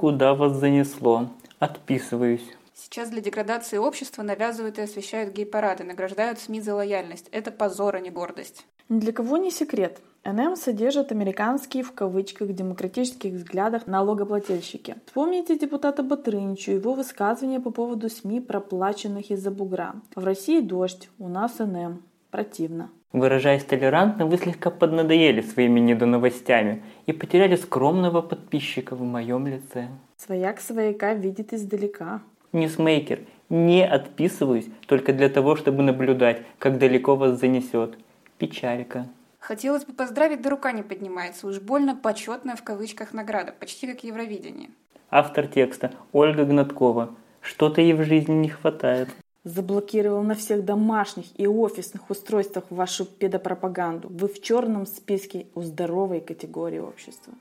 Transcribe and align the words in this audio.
куда 0.00 0.34
вас 0.34 0.54
занесло. 0.54 1.28
Отписываюсь. 1.58 2.56
Сейчас 2.72 3.10
для 3.10 3.20
деградации 3.20 3.76
общества 3.76 4.22
навязывают 4.22 4.78
и 4.78 4.80
освещают 4.80 5.34
гей-парады, 5.34 5.84
награждают 5.84 6.38
СМИ 6.38 6.62
за 6.62 6.74
лояльность. 6.74 7.28
Это 7.32 7.50
позор, 7.50 7.96
а 7.96 8.00
не 8.00 8.08
гордость. 8.08 8.64
Ни 8.88 8.98
для 8.98 9.12
кого 9.12 9.36
не 9.36 9.50
секрет. 9.50 10.00
НМ 10.24 10.56
содержит 10.56 11.12
американские 11.12 11.82
в 11.82 11.92
кавычках 11.92 12.54
демократических 12.54 13.34
взглядах 13.34 13.86
налогоплательщики. 13.86 14.96
Вспомните 15.04 15.58
депутата 15.58 16.02
Батрыничу, 16.02 16.70
его 16.70 16.94
высказывания 16.94 17.60
по 17.60 17.70
поводу 17.70 18.08
СМИ, 18.08 18.40
проплаченных 18.40 19.30
из-за 19.30 19.50
бугра. 19.50 19.96
В 20.14 20.24
России 20.24 20.60
дождь, 20.60 21.10
у 21.18 21.28
нас 21.28 21.58
НМ. 21.58 22.02
Противно. 22.30 22.90
Выражаясь 23.12 23.64
толерантно, 23.64 24.24
вы 24.26 24.36
слегка 24.36 24.70
поднадоели 24.70 25.40
своими 25.40 25.80
недоновостями 25.80 26.82
и 27.06 27.12
потеряли 27.12 27.56
скромного 27.56 28.22
подписчика 28.22 28.94
в 28.94 29.02
моем 29.02 29.48
лице. 29.48 29.88
Свояк 30.16 30.60
свояка 30.60 31.14
видит 31.14 31.52
издалека. 31.52 32.22
Ньюсмейкер, 32.52 33.20
не 33.48 33.84
отписываюсь 33.84 34.68
только 34.86 35.12
для 35.12 35.28
того, 35.28 35.56
чтобы 35.56 35.82
наблюдать, 35.82 36.42
как 36.58 36.78
далеко 36.78 37.16
вас 37.16 37.40
занесет. 37.40 37.98
Печалька. 38.38 39.06
Хотелось 39.40 39.84
бы 39.84 39.92
поздравить, 39.92 40.42
да 40.42 40.50
рука 40.50 40.70
не 40.70 40.82
поднимается. 40.82 41.48
Уж 41.48 41.60
больно 41.60 41.96
почетная 41.96 42.54
в 42.54 42.62
кавычках 42.62 43.12
награда, 43.12 43.52
почти 43.58 43.88
как 43.88 44.04
Евровидение. 44.04 44.70
Автор 45.10 45.48
текста 45.48 45.90
Ольга 46.12 46.44
Гнаткова. 46.44 47.14
Что-то 47.40 47.80
ей 47.80 47.94
в 47.94 48.04
жизни 48.04 48.34
не 48.34 48.48
хватает. 48.48 49.08
Заблокировал 49.44 50.22
на 50.22 50.34
всех 50.34 50.66
домашних 50.66 51.24
и 51.40 51.46
офисных 51.46 52.10
устройствах 52.10 52.64
вашу 52.68 53.06
педопропаганду. 53.06 54.08
Вы 54.10 54.28
в 54.28 54.42
черном 54.42 54.84
списке 54.84 55.46
у 55.54 55.62
здоровой 55.62 56.20
категории 56.20 56.78
общества. 56.78 57.32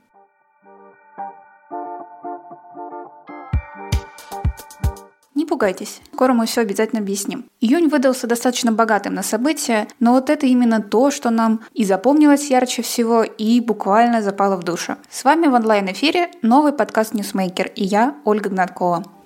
Не 5.36 5.46
пугайтесь, 5.46 6.02
скоро 6.14 6.32
мы 6.32 6.46
все 6.46 6.62
обязательно 6.62 7.02
объясним. 7.02 7.50
Июнь 7.60 7.90
выдался 7.90 8.28
достаточно 8.28 8.72
богатым 8.72 9.14
на 9.14 9.24
события, 9.24 9.88
но 10.00 10.14
вот 10.14 10.30
это 10.30 10.46
именно 10.46 10.82
то, 10.82 11.12
что 11.12 11.32
нам 11.32 11.62
и 11.74 11.84
запомнилось 11.84 12.50
ярче 12.50 12.82
всего, 12.82 13.24
и 13.24 13.60
буквально 13.60 14.22
запало 14.22 14.56
в 14.56 14.64
душу. 14.64 14.96
С 15.10 15.26
вами 15.26 15.48
в 15.48 15.54
онлайн-эфире 15.54 16.32
новый 16.42 16.72
подкаст 16.72 17.14
«Ньюсмейкер» 17.14 17.72
и 17.76 17.84
я, 17.84 18.16
Ольга 18.24 18.50
Гнаткова. 18.50 19.19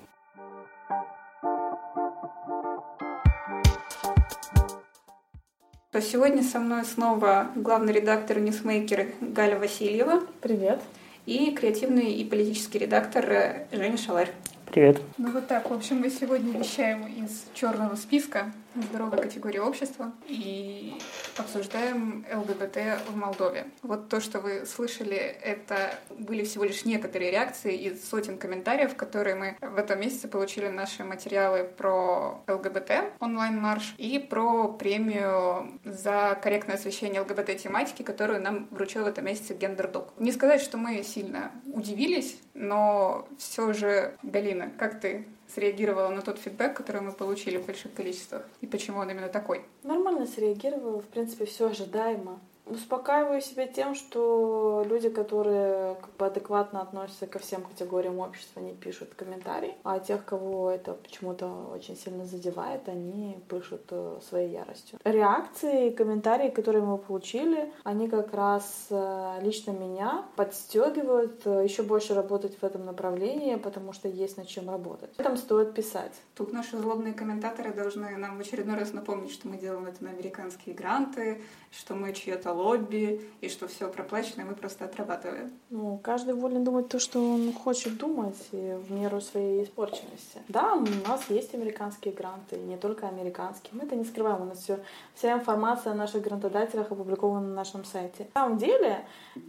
То 5.94 6.02
сегодня 6.02 6.42
со 6.42 6.58
мной 6.60 6.86
снова 6.86 7.52
главный 7.56 7.94
редактор 7.94 8.40
«Ньюсмейкера» 8.40 9.10
Галя 9.22 9.60
Васильева. 9.60 10.24
Привет. 10.42 10.82
И 11.28 11.52
креативный 11.52 12.14
и 12.14 12.26
политический 12.26 12.80
редактор 12.80 13.24
э, 13.30 13.68
Женя 13.72 13.98
Шаларь. 13.98 14.32
Привет. 14.66 15.00
Ну 15.20 15.30
вот 15.30 15.46
так, 15.46 15.70
в 15.70 15.74
общем, 15.74 15.98
мы 16.00 16.10
сегодня 16.10 16.58
вещаем 16.58 17.06
из 17.06 17.46
черного 17.54 17.96
списка 17.96 18.52
здоровой 18.76 19.22
категории 19.22 19.60
общества 19.60 20.12
и 20.28 20.98
обсуждаем 21.38 22.26
ЛГБТ 22.32 22.78
в 23.10 23.16
Молдове. 23.16 23.68
Вот 23.82 24.10
то, 24.10 24.20
что 24.20 24.40
вы 24.40 24.66
слышали, 24.66 25.18
это 25.18 25.96
были 26.10 26.44
всего 26.44 26.64
лишь 26.64 26.86
некоторые 26.86 27.32
реакции 27.32 27.76
из 27.76 28.08
сотен 28.08 28.38
комментариев, 28.38 28.96
которые 28.96 29.36
мы 29.36 29.58
в 29.62 29.78
этом 29.78 30.00
месяце 30.00 30.28
получили 30.28 30.68
наши 30.68 31.04
материалы 31.04 31.64
про 31.64 32.44
ЛГБТ 32.48 32.92
онлайн-марш 33.20 33.96
и 33.98 34.20
про 34.20 34.68
премию 34.68 35.80
за 35.84 36.38
корректное 36.42 36.76
освещение 36.76 37.22
ЛГБТ-тематики, 37.22 38.04
которую 38.04 38.42
нам 38.42 38.68
вручил 38.72 39.04
в 39.04 39.08
этом 39.08 39.26
месяце 39.26 39.54
Гендердог. 39.54 40.14
Не 40.20 40.32
сказать, 40.32 40.62
что 40.62 40.78
мы 40.78 41.04
сильно 41.04 41.52
удивились, 41.66 42.40
но 42.54 43.28
все 43.38 43.74
же, 43.74 44.16
Галина, 44.24 44.72
как 44.78 45.00
ты 45.00 45.28
среагировала 45.54 46.10
на 46.10 46.22
тот 46.22 46.40
фидбэк, 46.40 46.76
который 46.76 47.02
мы 47.02 47.12
получили 47.12 47.58
в 47.58 47.66
больших 47.66 47.94
количествах, 47.94 48.44
и 48.62 48.68
почему 48.68 49.00
он 49.00 49.10
именно 49.10 49.30
такой? 49.30 49.66
Нормально 49.84 50.26
среагировала, 50.26 51.02
в 51.02 51.08
принципе, 51.08 51.46
все 51.46 51.70
ожидаемо. 51.70 52.40
Успокаиваю 52.66 53.42
себя 53.42 53.68
тем, 53.68 53.94
что 53.94 54.86
люди, 54.88 55.10
которые 55.10 55.96
как 55.96 56.16
бы 56.16 56.26
адекватно 56.26 56.82
относятся 56.82 57.28
ко 57.28 57.38
всем 57.40 57.62
категориям 57.62 58.20
общества, 58.20 58.62
не 58.62 58.74
пишут 58.74 59.14
комментарии, 59.16 59.76
а 59.84 60.00
тех, 60.00 60.24
кого 60.24 60.72
это 60.72 60.94
почему-то 60.94 61.48
очень 61.74 61.98
сильно 61.98 62.26
задевает, 62.26 62.88
они 62.88 63.38
пишут 63.50 63.82
э, 63.90 64.20
своей 64.30 64.52
яростью. 64.52 64.98
Реакции, 65.04 65.90
комментарии, 65.90 66.50
которые 66.50 66.84
мы 66.84 66.98
получили, 66.98 67.72
они 67.84 68.08
как 68.08 68.34
раз 68.34 68.88
э, 68.90 69.40
лично 69.42 69.72
меня 69.72 70.26
подстегивают 70.38 71.42
э, 71.46 71.66
еще 71.66 71.84
больше 71.84 72.14
работать 72.14 72.58
в 72.58 72.64
этом 72.64 72.86
направлении, 72.86 73.56
потому 73.56 73.92
что 73.92 74.08
есть 74.08 74.38
над 74.38 74.48
чем 74.48 74.70
работать. 74.70 75.14
Там 75.18 75.36
стоит 75.36 75.74
писать. 75.74 76.14
Тут 76.34 76.54
наши 76.54 76.78
злобные 76.78 77.14
комментаторы 77.14 77.74
должны 77.74 78.16
нам 78.16 78.38
в 78.38 78.40
очередной 78.40 78.78
раз 78.78 78.94
напомнить, 78.94 79.34
что 79.34 79.50
мы 79.50 79.58
делаем 79.58 79.86
это 79.86 80.02
на 80.02 80.12
американские 80.12 80.74
гранты, 80.74 81.42
что 81.72 81.96
мы 81.96 82.14
чье-то 82.14 82.53
лобби, 82.54 83.22
и 83.42 83.50
что 83.50 83.68
все 83.68 83.90
проплачено, 83.90 84.42
и 84.42 84.46
мы 84.46 84.56
просто 84.56 84.86
отрабатываем. 84.86 85.52
Ну, 85.70 86.00
каждый 86.04 86.34
волен 86.34 86.64
думать 86.64 86.88
то, 86.88 87.00
что 87.00 87.20
он 87.20 87.54
хочет 87.54 87.98
думать, 87.98 88.38
и 88.52 88.78
в 88.88 88.92
меру 88.92 89.20
своей 89.22 89.64
испорченности. 89.64 90.40
Да, 90.48 90.76
у 90.76 91.08
нас 91.08 91.30
есть 91.30 91.54
американские 91.54 92.14
гранты, 92.14 92.58
не 92.58 92.78
только 92.78 93.08
американские. 93.08 93.72
Мы 93.74 93.84
это 93.84 93.96
не 93.96 94.06
скрываем, 94.06 94.42
у 94.42 94.46
нас 94.46 94.60
все, 94.60 94.80
вся 95.16 95.34
информация 95.34 95.94
о 95.94 95.96
наших 95.96 96.22
грантодателях 96.22 96.92
опубликована 96.92 97.48
на 97.48 97.56
нашем 97.56 97.86
сайте. 97.86 98.28
На 98.34 98.42
самом 98.42 98.58
деле, 98.58 99.06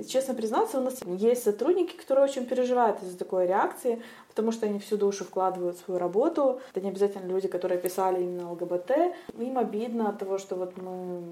честно 0.09 0.35
признаться, 0.35 0.79
у 0.79 0.83
нас 0.83 1.01
есть 1.05 1.45
сотрудники, 1.45 1.97
которые 1.97 2.25
очень 2.25 2.47
переживают 2.47 3.03
из-за 3.03 3.19
такой 3.19 3.47
реакции, 3.47 4.03
потому 4.35 4.51
что 4.51 4.67
они 4.67 4.81
всю 4.81 4.97
душу 4.97 5.25
вкладывают 5.25 5.77
в 5.77 5.85
свою 5.85 6.01
работу. 6.01 6.61
Это 6.73 6.81
не 6.81 6.89
обязательно 6.89 7.31
люди, 7.31 7.47
которые 7.47 7.79
писали 7.81 8.21
именно 8.21 8.51
ЛГБТ. 8.51 8.91
Им 9.39 9.59
обидно 9.59 10.09
от 10.09 10.19
того, 10.19 10.39
что 10.39 10.57
вот 10.57 10.77
мы 10.77 11.23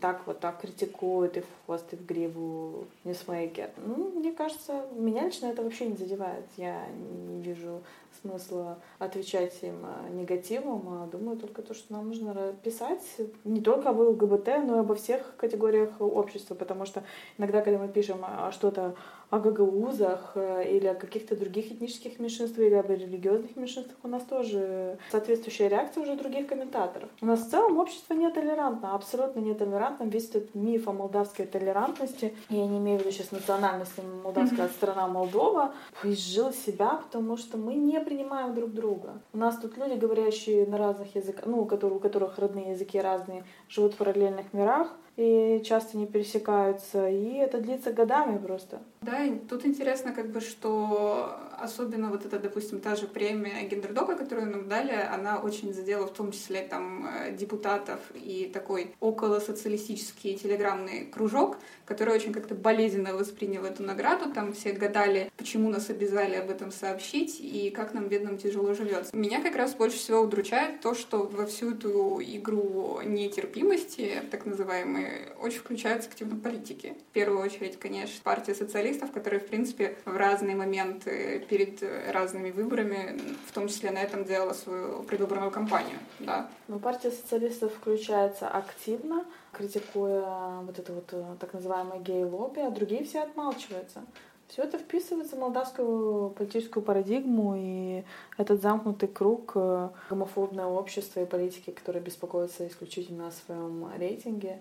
так 0.00 0.22
вот 0.26 0.38
так 0.38 0.60
критикуют 0.60 1.36
и 1.36 1.40
в 1.40 1.46
хвост, 1.66 1.92
и 1.92 1.96
в 1.96 2.06
гриву 2.06 2.84
ньюсмейкер. 3.02 3.70
Ну, 3.84 4.12
мне 4.14 4.30
кажется, 4.30 4.84
меня 4.92 5.26
лично 5.26 5.46
это 5.46 5.62
вообще 5.62 5.86
не 5.86 5.96
задевает. 5.96 6.44
Я 6.56 6.86
не 7.28 7.42
вижу 7.42 7.80
смысла 8.20 8.78
отвечать 8.98 9.58
им 9.62 9.84
э, 9.84 10.12
негативом, 10.12 10.82
а 10.88 11.08
думаю 11.10 11.36
только 11.36 11.62
то, 11.62 11.74
что 11.74 11.92
нам 11.94 12.08
нужно 12.08 12.54
писать 12.62 13.02
не 13.44 13.60
только 13.60 13.90
об 13.90 13.98
ЛГБТ, 13.98 14.48
но 14.66 14.76
и 14.76 14.80
обо 14.80 14.94
всех 14.94 15.34
категориях 15.36 15.90
общества, 15.98 16.54
потому 16.54 16.84
что 16.84 17.02
иногда, 17.38 17.62
когда 17.62 17.78
мы 17.78 17.88
пишем 17.88 18.18
а, 18.22 18.52
что-то 18.52 18.94
о 19.32 19.38
гагаузах 19.38 20.32
э, 20.34 20.68
или 20.76 20.86
о 20.86 20.94
каких-то 20.94 21.34
других 21.34 21.72
этнических 21.72 22.18
меньшинствах 22.18 22.66
или 22.66 22.74
об 22.74 22.90
религиозных 22.90 23.56
меньшинствах, 23.56 23.96
у 24.02 24.08
нас 24.08 24.22
тоже 24.24 24.98
соответствующая 25.10 25.68
реакция 25.68 26.02
уже 26.02 26.16
других 26.16 26.48
комментаторов. 26.48 27.08
У 27.22 27.24
нас 27.24 27.40
в 27.40 27.50
целом 27.50 27.78
общество 27.78 28.12
нетолерантно, 28.12 28.94
абсолютно 28.94 29.40
нетолерантно. 29.40 30.04
Весь 30.04 30.28
этот 30.28 30.54
миф 30.54 30.86
о 30.86 30.92
молдавской 30.92 31.46
толерантности, 31.46 32.34
я 32.50 32.66
не 32.66 32.76
имею 32.76 32.98
в 32.98 33.00
виду 33.00 33.10
сейчас 33.10 33.32
национальность 33.32 33.92
молдавская 34.22 34.66
mm-hmm. 34.66 34.72
страна 34.72 35.08
Молдова, 35.08 35.72
изжил 36.04 36.52
себя, 36.52 37.00
потому 37.02 37.38
что 37.38 37.56
мы 37.56 37.72
не 37.72 37.98
принимаем 38.00 38.54
друг 38.54 38.72
друга. 38.72 39.22
У 39.32 39.38
нас 39.38 39.56
тут 39.56 39.78
люди, 39.78 39.98
говорящие 39.98 40.66
на 40.66 40.76
разных 40.76 41.14
языках, 41.16 41.46
ну, 41.46 41.62
у 41.62 41.64
которых, 41.64 41.96
у 41.96 42.00
которых 42.00 42.38
родные 42.38 42.72
языки 42.72 43.00
разные, 43.00 43.44
живут 43.70 43.94
в 43.94 43.96
параллельных 43.96 44.52
мирах, 44.52 44.94
и 45.16 45.62
часто 45.64 45.98
не 45.98 46.06
пересекаются, 46.06 47.08
и 47.08 47.34
это 47.34 47.60
длится 47.60 47.92
годами 47.92 48.38
просто. 48.38 48.80
Да, 49.02 49.21
тут 49.30 49.66
интересно, 49.66 50.12
как 50.12 50.30
бы, 50.30 50.40
что 50.40 51.38
особенно 51.62 52.10
вот 52.10 52.26
эта, 52.26 52.38
допустим, 52.38 52.80
та 52.80 52.96
же 52.96 53.06
премия 53.06 53.62
Гендердока, 53.68 54.16
которую 54.16 54.50
нам 54.50 54.68
дали, 54.68 54.92
она 54.92 55.38
очень 55.38 55.72
задела 55.72 56.06
в 56.06 56.12
том 56.12 56.32
числе 56.32 56.62
там 56.62 57.06
э, 57.06 57.32
депутатов 57.32 58.00
и 58.14 58.50
такой 58.52 58.94
около 59.00 59.38
социалистический 59.40 60.36
телеграммный 60.36 61.06
кружок, 61.06 61.58
который 61.84 62.14
очень 62.14 62.32
как-то 62.32 62.54
болезненно 62.54 63.14
воспринял 63.14 63.64
эту 63.64 63.82
награду. 63.82 64.32
Там 64.32 64.52
все 64.52 64.72
гадали, 64.72 65.30
почему 65.36 65.70
нас 65.70 65.90
обязали 65.90 66.34
об 66.34 66.50
этом 66.50 66.72
сообщить 66.72 67.38
и 67.40 67.70
как 67.70 67.94
нам, 67.94 68.08
бедным, 68.08 68.38
тяжело 68.38 68.74
живется. 68.74 69.16
Меня 69.16 69.40
как 69.40 69.56
раз 69.56 69.74
больше 69.74 69.98
всего 69.98 70.20
удручает 70.20 70.80
то, 70.80 70.94
что 70.94 71.22
во 71.22 71.46
всю 71.46 71.72
эту 71.72 72.20
игру 72.20 73.00
нетерпимости, 73.04 74.22
так 74.30 74.46
называемые, 74.46 75.34
очень 75.40 75.58
включаются 75.58 76.08
активно 76.08 76.36
политики. 76.36 76.94
В 77.10 77.12
первую 77.12 77.40
очередь, 77.40 77.78
конечно, 77.78 78.20
партия 78.22 78.54
социалистов, 78.54 79.12
которые, 79.12 79.40
в 79.40 79.46
принципе, 79.46 79.96
в 80.04 80.16
разные 80.16 80.56
моменты 80.56 81.44
перед 81.52 81.82
разными 82.10 82.50
выборами, 82.50 83.18
в 83.46 83.52
том 83.52 83.68
числе 83.68 83.90
на 83.90 83.98
этом 83.98 84.24
делала 84.24 84.54
свою 84.54 85.02
предвыборную 85.02 85.50
кампанию. 85.50 85.98
Да. 86.18 86.48
Но 86.66 86.78
партия 86.78 87.10
социалистов 87.10 87.74
включается 87.74 88.48
активно, 88.48 89.26
критикуя 89.52 90.60
вот 90.62 90.78
это 90.78 90.92
вот 90.94 91.08
э, 91.12 91.22
так 91.38 91.52
называемое 91.52 91.98
гей-лобби, 91.98 92.60
а 92.60 92.70
другие 92.70 93.04
все 93.04 93.20
отмалчиваются. 93.20 94.00
Все 94.48 94.62
это 94.62 94.78
вписывается 94.78 95.36
в 95.36 95.40
молдавскую 95.40 96.30
политическую 96.30 96.82
парадигму 96.82 97.54
и 97.58 98.02
этот 98.38 98.62
замкнутый 98.62 99.10
круг 99.10 99.52
э, 99.54 99.90
гомофобное 100.08 100.64
общество 100.64 101.20
и 101.20 101.26
политики, 101.26 101.70
которые 101.70 102.02
беспокоятся 102.02 102.66
исключительно 102.66 103.28
о 103.28 103.30
своем 103.30 103.90
рейтинге 103.98 104.58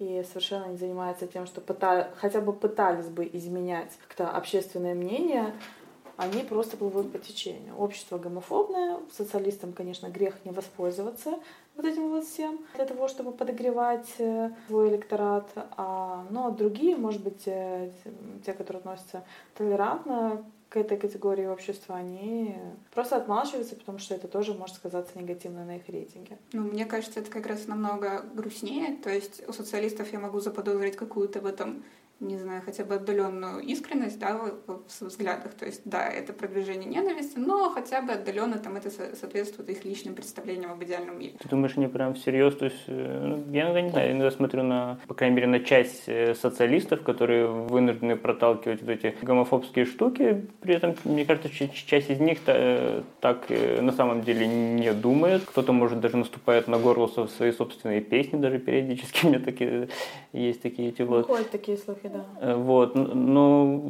и 0.00 0.24
совершенно 0.26 0.64
не 0.64 0.78
занимаются 0.78 1.26
тем, 1.26 1.46
что 1.46 1.60
пытались, 1.60 2.06
хотя 2.16 2.40
бы 2.40 2.54
пытались 2.54 3.08
бы 3.08 3.28
изменять 3.30 3.90
как-то 4.08 4.30
общественное 4.30 4.94
мнение, 4.94 5.54
они 6.20 6.42
просто 6.42 6.76
плывут 6.76 7.12
по 7.12 7.18
течению. 7.18 7.74
Общество 7.78 8.18
гомофобное, 8.18 8.98
социалистам, 9.10 9.72
конечно, 9.72 10.08
грех 10.08 10.34
не 10.44 10.50
воспользоваться 10.50 11.38
вот 11.76 11.86
этим 11.86 12.10
вот 12.10 12.26
всем 12.26 12.58
для 12.74 12.84
того, 12.84 13.08
чтобы 13.08 13.32
подогревать 13.32 14.08
э, 14.18 14.50
свой 14.66 14.90
электорат. 14.90 15.48
А, 15.78 16.26
но 16.28 16.50
другие, 16.50 16.94
может 16.94 17.22
быть, 17.22 17.42
э, 17.46 17.90
те, 18.44 18.52
которые 18.52 18.80
относятся 18.80 19.24
толерантно 19.54 20.44
к 20.68 20.76
этой 20.76 20.98
категории 20.98 21.46
общества, 21.46 21.96
они 21.96 22.54
просто 22.94 23.16
отмалчиваются, 23.16 23.74
потому 23.74 23.98
что 23.98 24.14
это 24.14 24.28
тоже 24.28 24.52
может 24.52 24.76
сказаться 24.76 25.18
негативно 25.18 25.64
на 25.64 25.76
их 25.76 25.88
рейтинге. 25.88 26.36
Ну, 26.52 26.64
мне 26.64 26.84
кажется, 26.84 27.20
это 27.20 27.30
как 27.30 27.46
раз 27.46 27.66
намного 27.66 28.24
грустнее. 28.34 28.96
То 29.02 29.08
есть 29.08 29.42
у 29.48 29.52
социалистов 29.54 30.12
я 30.12 30.20
могу 30.20 30.38
заподозрить 30.40 30.96
какую-то 30.96 31.40
в 31.40 31.46
этом 31.46 31.82
не 32.20 32.36
знаю, 32.36 32.62
хотя 32.64 32.84
бы 32.84 32.96
отдаленную 32.96 33.60
искренность, 33.62 34.18
да, 34.18 34.36
в, 34.66 34.82
в 34.86 35.02
взглядах. 35.02 35.54
То 35.54 35.64
есть, 35.64 35.82
да, 35.86 36.06
это 36.06 36.32
продвижение 36.32 36.88
ненависти, 36.88 37.38
но 37.38 37.70
хотя 37.70 38.02
бы 38.02 38.12
отдаленно 38.12 38.58
там 38.58 38.76
это 38.76 38.90
соответствует 38.90 39.70
их 39.70 39.84
личным 39.84 40.14
представлениям 40.14 40.72
об 40.72 40.84
идеальном 40.84 41.18
мире. 41.18 41.34
Ты 41.40 41.48
думаешь, 41.48 41.72
они 41.76 41.88
прям 41.88 42.14
всерьез? 42.14 42.54
То 42.56 42.66
есть, 42.66 42.84
э, 42.88 43.42
я 43.50 43.62
иногда 43.62 43.80
не 43.80 43.90
знаю, 43.90 44.06
я 44.08 44.12
иногда 44.12 44.30
смотрю 44.30 44.62
на, 44.62 45.00
по 45.06 45.14
крайней 45.14 45.36
мере, 45.36 45.48
на 45.48 45.60
часть 45.60 46.04
э, 46.08 46.34
социалистов, 46.34 47.02
которые 47.02 47.46
вынуждены 47.46 48.16
проталкивать 48.16 48.82
вот 48.82 48.90
эти 48.90 49.14
гомофобские 49.22 49.86
штуки. 49.86 50.46
При 50.60 50.74
этом, 50.74 50.94
мне 51.04 51.24
кажется, 51.24 51.48
часть 51.48 52.10
из 52.10 52.20
них 52.20 52.40
э, 52.46 53.02
так 53.20 53.48
на 53.48 53.92
самом 53.92 54.22
деле 54.22 54.46
не 54.46 54.92
думает. 54.92 55.42
Кто-то, 55.46 55.72
может, 55.72 56.00
даже 56.00 56.18
наступает 56.18 56.68
на 56.68 56.78
горло 56.78 57.06
своей 57.06 57.52
собственной 57.52 58.02
песни 58.02 58.38
даже 58.38 58.58
периодически. 58.58 59.24
У 59.24 59.28
меня 59.30 59.40
такие 59.40 59.88
есть 60.32 60.62
такие 60.62 60.90
эти 60.90 61.02
вот. 61.02 61.26
Ходят 61.26 61.50
такие 61.50 61.76
слухи, 61.78 62.09
да. 62.12 62.24
Э, 62.40 62.54
вот, 62.54 62.94
но 62.94 63.82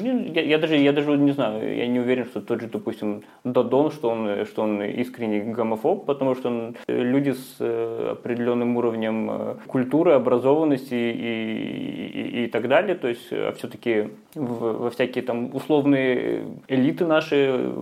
я, 0.00 0.42
я 0.42 0.58
даже 0.58 0.76
я 0.76 0.92
даже 0.92 1.16
не 1.16 1.32
знаю, 1.32 1.76
я 1.76 1.86
не 1.86 2.00
уверен, 2.00 2.24
что 2.24 2.40
тот 2.40 2.60
же, 2.60 2.68
допустим, 2.68 3.22
Додон, 3.44 3.90
что 3.90 4.10
он 4.10 4.44
что 4.46 4.62
он 4.62 4.82
искренний 4.82 5.40
гомофоб, 5.40 6.06
потому 6.06 6.34
что 6.34 6.48
он, 6.48 6.76
э, 6.88 7.02
люди 7.02 7.32
с 7.32 7.56
э, 7.60 8.10
определенным 8.12 8.76
уровнем 8.76 9.58
культуры, 9.66 10.12
образованности 10.12 10.94
и, 10.94 12.42
и, 12.42 12.44
и 12.44 12.46
так 12.48 12.68
далее, 12.68 12.94
то 12.94 13.08
есть 13.08 13.26
все-таки 13.56 14.08
во 14.34 14.90
всякие 14.90 15.24
там 15.24 15.54
условные 15.54 16.44
элиты 16.68 17.04
наши, 17.04 17.72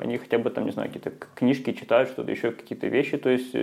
они 0.00 0.18
хотя 0.18 0.38
бы 0.38 0.50
там, 0.50 0.64
не 0.64 0.72
знаю, 0.72 0.88
какие-то 0.88 1.12
книжки 1.34 1.72
читают, 1.72 2.08
что-то 2.10 2.30
еще 2.30 2.50
какие-то 2.50 2.86
вещи, 2.86 3.16
то 3.16 3.28
есть 3.28 3.54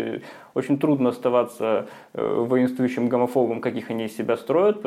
очень 0.53 0.77
трудно 0.77 1.09
оставаться 1.09 1.87
воинствующим 2.13 3.07
гомофобом, 3.07 3.61
каких 3.61 3.89
они 3.89 4.05
из 4.05 4.15
себя 4.15 4.37
строят, 4.37 4.81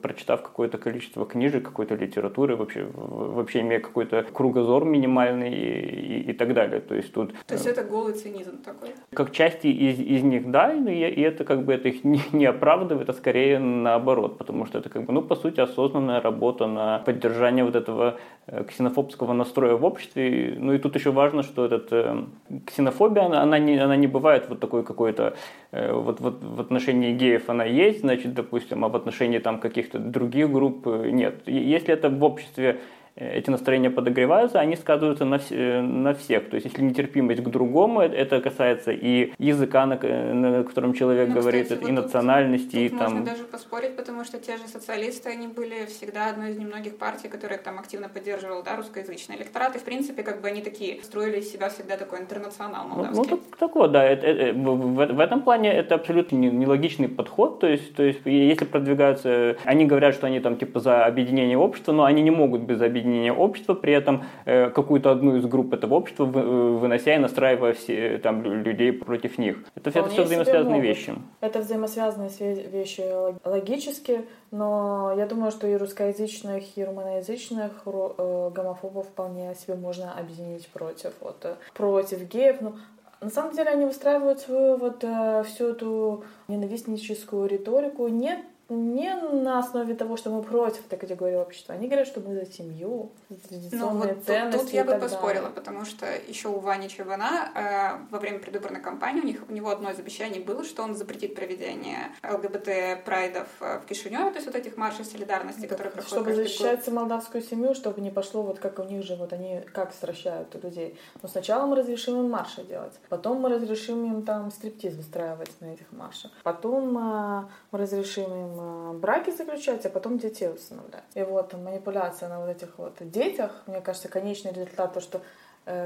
прочитав 0.00 0.35
какое-то 0.42 0.78
количество 0.78 1.26
книжек, 1.26 1.64
какой-то 1.64 1.94
литературы, 1.94 2.56
вообще, 2.56 2.88
вообще 2.94 3.60
имея 3.60 3.80
какой-то 3.80 4.24
кругозор 4.32 4.84
минимальный 4.84 5.52
и, 5.52 6.20
и, 6.20 6.30
и 6.30 6.32
так 6.32 6.54
далее. 6.54 6.80
То 6.80 6.94
есть 6.94 7.12
тут... 7.12 7.32
То 7.46 7.54
есть 7.54 7.66
это 7.66 7.82
голый 7.84 8.14
цинизм 8.14 8.62
такой? 8.62 8.90
Как 9.12 9.32
части 9.32 9.66
из, 9.66 10.00
из 10.00 10.22
них, 10.22 10.50
да, 10.50 10.72
и, 10.72 11.10
и 11.10 11.20
это 11.20 11.44
как 11.44 11.64
бы 11.64 11.72
это 11.72 11.88
их 11.88 12.04
не, 12.04 12.20
не 12.32 12.46
оправдывает, 12.46 13.08
а 13.08 13.12
скорее 13.12 13.58
наоборот, 13.58 14.38
потому 14.38 14.66
что 14.66 14.78
это 14.78 14.88
как 14.88 15.04
бы, 15.04 15.12
ну, 15.12 15.22
по 15.22 15.36
сути, 15.36 15.60
осознанная 15.60 16.20
работа 16.20 16.66
на 16.66 16.98
поддержание 16.98 17.64
вот 17.64 17.76
этого 17.76 18.18
э, 18.46 18.64
ксенофобского 18.64 19.32
настроя 19.32 19.76
в 19.76 19.84
обществе. 19.84 20.56
Ну 20.58 20.72
и 20.72 20.78
тут 20.78 20.94
еще 20.96 21.10
важно, 21.10 21.42
что 21.42 21.64
этот 21.64 21.88
э, 21.92 22.24
ксенофобия, 22.66 23.24
она, 23.24 23.42
она, 23.42 23.58
не, 23.58 23.78
она 23.78 23.96
не 23.96 24.06
бывает 24.06 24.48
вот 24.48 24.60
такой 24.60 24.84
какой-то, 24.84 25.34
э, 25.72 25.92
вот, 25.92 26.20
вот 26.20 26.42
в 26.42 26.60
отношении 26.60 27.12
геев 27.12 27.48
она 27.48 27.64
есть, 27.64 28.00
значит, 28.00 28.34
допустим, 28.34 28.84
а 28.84 28.88
в 28.88 28.96
отношении 28.96 29.38
там 29.38 29.60
каких-то 29.60 29.98
других 29.98 30.25
групп 30.48 30.86
нет. 30.86 31.42
Если 31.46 31.92
это 31.92 32.08
в 32.08 32.22
обществе 32.22 32.80
эти 33.16 33.48
настроения 33.48 33.90
подогреваются, 33.90 34.60
они 34.60 34.76
сказываются 34.76 35.24
на, 35.24 35.36
вс- 35.36 35.80
на 35.80 36.12
всех. 36.12 36.50
То 36.50 36.56
есть, 36.56 36.66
если 36.66 36.82
нетерпимость 36.82 37.42
к 37.42 37.48
другому, 37.48 38.02
это 38.02 38.40
касается 38.42 38.92
и 38.92 39.32
языка, 39.38 39.86
на, 39.86 39.96
на 39.96 40.64
котором 40.64 40.92
человек 40.92 41.30
ну, 41.30 41.40
говорит, 41.40 41.64
кстати, 41.64 41.80
и 41.80 41.92
вот 41.92 41.92
национальности. 41.92 42.72
Тут, 42.72 42.80
и 42.80 42.88
там... 42.90 43.14
можно 43.14 43.24
даже 43.24 43.44
поспорить, 43.44 43.96
потому 43.96 44.24
что 44.24 44.38
те 44.38 44.58
же 44.58 44.68
социалисты, 44.68 45.30
они 45.30 45.48
были 45.48 45.86
всегда 45.86 46.28
одной 46.28 46.50
из 46.50 46.58
немногих 46.58 46.98
партий, 46.98 47.28
которая 47.28 47.58
там 47.58 47.78
активно 47.78 48.10
поддерживала 48.10 48.62
да, 48.62 48.76
русскоязычный 48.76 49.36
электорат. 49.36 49.76
И, 49.76 49.78
в 49.78 49.84
принципе, 49.84 50.22
как 50.22 50.42
бы 50.42 50.48
они 50.48 50.60
такие 50.60 51.02
строили 51.02 51.38
из 51.38 51.50
себя 51.50 51.70
всегда 51.70 51.96
такой 51.96 52.20
интернационал 52.20 52.86
молдавский. 52.86 53.16
Ну, 53.16 53.24
ну 53.30 53.36
так, 53.36 53.56
такое, 53.58 53.88
да. 53.88 54.04
Это, 54.04 54.26
это, 54.26 54.58
в, 54.58 55.14
в 55.14 55.20
этом 55.20 55.40
плане 55.40 55.72
это 55.72 55.94
абсолютно 55.94 56.36
нелогичный 56.36 57.08
подход. 57.08 57.60
То 57.60 57.66
есть, 57.66 57.94
то 57.94 58.02
есть, 58.02 58.20
если 58.26 58.66
продвигаются... 58.66 59.56
Они 59.64 59.86
говорят, 59.86 60.14
что 60.14 60.26
они 60.26 60.40
там 60.40 60.58
типа 60.58 60.80
за 60.80 61.06
объединение 61.06 61.56
общества, 61.56 61.92
но 61.92 62.04
они 62.04 62.20
не 62.20 62.30
могут 62.30 62.60
без 62.60 62.82
объединения 62.82 63.05
объединения 63.06 63.32
общества, 63.32 63.74
при 63.74 63.92
этом 63.92 64.24
э, 64.44 64.70
какую-то 64.70 65.10
одну 65.10 65.36
из 65.36 65.46
групп 65.46 65.72
этого 65.72 65.94
общества 65.94 66.24
э, 66.24 66.28
вынося 66.28 67.14
и 67.14 67.18
настраивая 67.18 67.72
все, 67.72 68.18
там, 68.18 68.42
людей 68.42 68.92
против 68.92 69.38
них. 69.38 69.58
Это, 69.74 69.90
это 69.90 70.08
все 70.08 70.24
взаимосвязанные 70.24 70.80
вещи. 70.80 71.14
Это 71.40 71.60
взаимосвязанные 71.60 72.30
вещи 72.68 73.04
логически, 73.44 74.22
но 74.50 75.14
я 75.16 75.26
думаю, 75.26 75.50
что 75.50 75.66
и 75.66 75.76
русскоязычных, 75.76 76.76
и 76.76 76.84
румыноязычных 76.84 77.72
э, 77.86 78.50
гомофобов 78.54 79.06
вполне 79.06 79.54
себе 79.54 79.76
можно 79.76 80.12
объединить 80.12 80.68
против, 80.68 81.12
вот, 81.20 81.58
против 81.74 82.28
геев. 82.28 82.56
Ну, 82.60 82.74
на 83.20 83.30
самом 83.30 83.54
деле 83.54 83.70
они 83.70 83.86
выстраивают 83.86 84.40
свою 84.40 84.76
вот 84.76 85.04
всю 85.46 85.68
эту 85.68 86.24
ненавистническую 86.48 87.48
риторику 87.48 88.08
не 88.08 88.38
не 88.68 89.14
на 89.14 89.60
основе 89.60 89.94
того, 89.94 90.16
что 90.16 90.30
мы 90.30 90.42
против 90.42 90.86
этой 90.86 90.98
категории 90.98 91.36
общества. 91.36 91.74
Они 91.74 91.86
говорят, 91.86 92.08
что 92.08 92.20
мы 92.20 92.34
за 92.34 92.46
семью, 92.46 93.12
за 93.28 93.48
традиционные 93.48 94.08
ну, 94.08 94.14
вот 94.14 94.24
ценности. 94.24 94.58
Тут, 94.58 94.66
тут 94.66 94.74
я 94.74 94.84
бы 94.84 94.98
поспорила, 94.98 95.44
далее. 95.44 95.54
потому 95.54 95.84
что 95.84 96.06
еще 96.26 96.48
у 96.48 96.58
Вани 96.58 96.88
Чевана 96.88 97.52
э, 97.54 98.10
во 98.10 98.18
время 98.18 98.40
предвыборной 98.40 98.80
кампании 98.80 99.20
у, 99.20 99.24
них, 99.24 99.44
у 99.48 99.52
него 99.52 99.70
одно 99.70 99.90
из 99.90 99.98
обещаний 100.00 100.40
было, 100.40 100.64
что 100.64 100.82
он 100.82 100.96
запретит 100.96 101.36
проведение 101.36 102.10
ЛГБТ-прайдов 102.24 103.46
э, 103.60 103.78
в 103.78 103.86
Кишиневе, 103.86 104.30
то 104.30 104.36
есть 104.36 104.46
вот 104.46 104.56
этих 104.56 104.76
маршей 104.76 105.04
солидарности, 105.04 105.62
да, 105.62 105.68
которые 105.68 105.92
проходят 105.92 106.12
Чтобы 106.12 106.34
защищать 106.34 106.84
год. 106.86 106.94
молдавскую 106.94 107.42
семью, 107.42 107.74
чтобы 107.74 108.00
не 108.00 108.10
пошло 108.10 108.42
вот 108.42 108.58
как 108.58 108.80
у 108.80 108.84
них 108.84 109.04
же, 109.04 109.14
вот 109.14 109.32
они 109.32 109.60
как 109.72 109.92
стращают 109.92 110.52
людей. 110.62 110.98
Но 111.22 111.28
сначала 111.28 111.66
мы 111.66 111.76
разрешим 111.76 112.18
им 112.18 112.30
марши 112.30 112.64
делать, 112.64 112.94
потом 113.08 113.40
мы 113.40 113.48
разрешим 113.48 114.04
им 114.12 114.22
там 114.24 114.50
стриптиз 114.50 114.94
выстраивать 114.94 115.52
на 115.60 115.66
этих 115.66 115.92
маршах, 115.92 116.32
потом 116.42 116.98
э, 116.98 117.44
мы 117.70 117.78
разрешим 117.78 118.32
им 118.32 118.55
браки 119.00 119.30
заключать, 119.30 119.86
а 119.86 119.90
потом 119.90 120.18
детей 120.18 120.48
усыновлять. 120.48 121.04
И 121.14 121.22
вот 121.22 121.52
манипуляция 121.54 122.28
на 122.28 122.40
вот 122.40 122.48
этих 122.48 122.78
вот 122.78 122.96
детях, 123.00 123.62
мне 123.66 123.80
кажется, 123.80 124.08
конечный 124.08 124.52
результат 124.52 124.94
то, 124.94 125.00
что 125.00 125.18
э, 125.18 125.22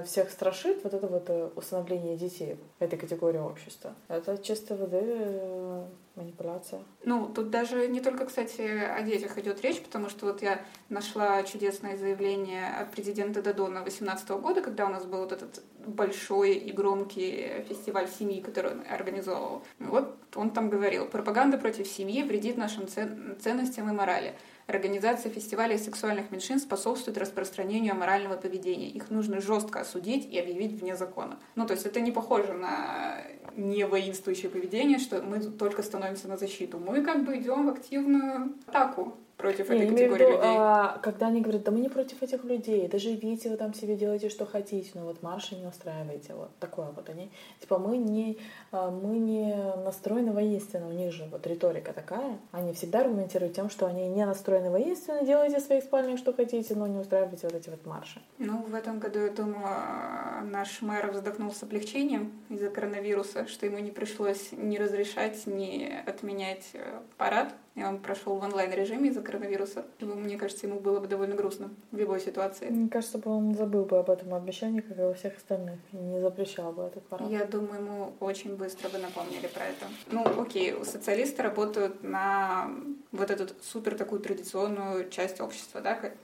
всех 0.04 0.30
страшит 0.30 0.84
вот 0.84 0.92
это 0.92 1.06
вот 1.06 1.24
э, 1.28 1.48
усыновление 1.56 2.16
детей 2.16 2.58
этой 2.80 2.98
категории 2.98 3.38
общества. 3.38 3.94
Это 4.08 4.36
чисто 4.36 4.76
воды 4.76 5.86
манипуляция. 6.16 6.82
Ну, 7.04 7.26
тут 7.34 7.50
даже 7.50 7.88
не 7.88 8.00
только, 8.00 8.26
кстати, 8.26 8.60
о 8.60 9.02
детях 9.02 9.38
идет 9.38 9.62
речь, 9.62 9.80
потому 9.80 10.10
что 10.10 10.26
вот 10.26 10.42
я 10.42 10.60
нашла 10.90 11.42
чудесное 11.44 11.96
заявление 11.96 12.68
от 12.68 12.90
президента 12.90 13.42
Дадона 13.42 13.82
2018 13.82 14.28
года, 14.30 14.60
когда 14.60 14.84
у 14.84 14.90
нас 14.90 15.04
был 15.06 15.20
вот 15.20 15.32
этот 15.32 15.62
большой 15.86 16.54
и 16.54 16.72
громкий 16.72 17.64
фестиваль 17.68 18.08
семьи, 18.08 18.42
который 18.42 18.72
он 18.72 18.82
организовывал. 18.90 19.62
Вот 19.78 20.14
он 20.34 20.50
там 20.50 20.68
говорил, 20.68 21.06
пропаганда 21.06 21.56
против 21.56 21.86
семьи 21.86 22.22
вредит 22.22 22.58
нашим 22.58 22.86
ценностям 22.86 23.88
и 23.88 23.92
морали. 23.92 24.34
Организация 24.70 25.32
фестивалей 25.32 25.78
сексуальных 25.78 26.30
меньшинств 26.30 26.68
способствует 26.68 27.18
распространению 27.18 27.92
аморального 27.92 28.36
поведения. 28.36 28.88
Их 28.88 29.10
нужно 29.10 29.40
жестко 29.40 29.80
осудить 29.80 30.32
и 30.32 30.38
объявить 30.38 30.80
вне 30.80 30.94
закона. 30.94 31.40
Ну, 31.56 31.66
то 31.66 31.72
есть 31.74 31.86
это 31.86 31.98
не 32.00 32.12
похоже 32.12 32.52
на 32.52 33.20
не 33.56 33.84
воинствующее 33.84 34.48
поведение, 34.48 35.00
что 35.00 35.22
мы 35.22 35.40
только 35.40 35.82
становимся 35.82 36.28
на 36.28 36.36
защиту. 36.36 36.78
Мы 36.78 37.02
как 37.02 37.24
бы 37.24 37.36
идем 37.36 37.66
в 37.66 37.70
активную 37.70 38.54
атаку 38.68 39.18
против 39.40 39.70
этой 39.70 39.88
категории 39.88 40.24
виду, 40.24 40.36
людей. 40.36 40.56
А, 40.58 40.98
когда 41.02 41.26
они 41.28 41.40
говорят, 41.40 41.62
да 41.64 41.70
мы 41.70 41.80
не 41.80 41.88
против 41.88 42.22
этих 42.22 42.44
людей, 42.44 42.88
да 42.88 42.98
живите 42.98 43.50
вы 43.50 43.56
там 43.56 43.74
себе, 43.74 43.96
делайте 43.96 44.28
что 44.28 44.46
хотите, 44.46 44.90
но 44.94 45.04
вот 45.04 45.22
марши 45.22 45.56
не 45.56 45.66
устраивайте, 45.66 46.34
вот 46.34 46.50
такое 46.58 46.90
вот 46.90 47.08
они. 47.08 47.30
Типа 47.60 47.78
мы 47.78 47.96
не, 47.96 48.38
а, 48.72 48.90
мы 48.90 49.18
не 49.18 49.54
настроены 49.84 50.32
воинственно, 50.32 50.88
у 50.88 50.92
них 50.92 51.12
же 51.12 51.24
вот 51.30 51.46
риторика 51.46 51.92
такая, 51.92 52.38
они 52.52 52.72
всегда 52.74 53.00
аргументируют 53.00 53.54
тем, 53.54 53.70
что 53.70 53.86
они 53.86 54.08
не 54.08 54.24
настроены 54.26 54.70
воинственно, 54.70 55.24
делайте 55.24 55.58
в 55.58 55.62
своих 55.62 55.84
спальнях 55.84 56.18
что 56.18 56.32
хотите, 56.32 56.74
но 56.74 56.86
не 56.86 56.98
устраивайте 56.98 57.46
вот 57.46 57.56
эти 57.56 57.70
вот 57.70 57.86
марши. 57.86 58.20
Ну, 58.38 58.62
в 58.62 58.74
этом 58.74 58.98
году, 58.98 59.20
я 59.20 59.30
думаю, 59.30 60.44
наш 60.44 60.82
мэр 60.82 61.10
вздохнул 61.10 61.52
с 61.52 61.62
облегчением 61.62 62.32
из-за 62.48 62.70
коронавируса, 62.70 63.46
что 63.46 63.66
ему 63.66 63.78
не 63.78 63.90
пришлось 63.90 64.52
ни 64.52 64.76
разрешать, 64.76 65.46
ни 65.46 65.90
отменять 66.06 66.70
э, 66.74 67.00
парад 67.16 67.54
и 67.74 67.84
он 67.84 67.98
прошел 68.00 68.36
в 68.36 68.42
онлайн-режиме 68.42 69.10
из-за 69.10 69.22
коронавируса. 69.22 69.84
Мне 70.00 70.36
кажется, 70.36 70.66
ему 70.66 70.80
было 70.80 71.00
бы 71.00 71.06
довольно 71.06 71.34
грустно 71.34 71.70
в 71.92 71.96
любой 71.96 72.20
ситуации. 72.20 72.68
Мне 72.68 72.88
кажется, 72.88 73.18
бы 73.18 73.30
он 73.30 73.54
забыл 73.54 73.84
бы 73.84 73.98
об 73.98 74.10
этом 74.10 74.34
обещании, 74.34 74.80
как 74.80 74.98
и 74.98 75.02
у 75.02 75.14
всех 75.14 75.36
остальных, 75.36 75.78
и 75.92 75.96
не 75.96 76.20
запрещал 76.20 76.72
бы 76.72 76.82
этот 76.84 77.06
парад. 77.06 77.30
Я 77.30 77.44
думаю, 77.44 77.80
ему 77.80 78.12
очень 78.20 78.56
быстро 78.56 78.88
бы 78.88 78.98
напомнили 78.98 79.46
про 79.46 79.66
это. 79.66 79.86
Ну, 80.10 80.42
окей, 80.42 80.74
социалисты 80.84 81.42
работают 81.42 82.02
на 82.02 82.70
вот 83.12 83.30
эту 83.30 83.54
супер 83.62 83.96
такую 83.96 84.20
традиционную 84.20 85.08
часть 85.10 85.40
общества, 85.40 85.80
да, 85.80 85.94
как, 85.94 86.14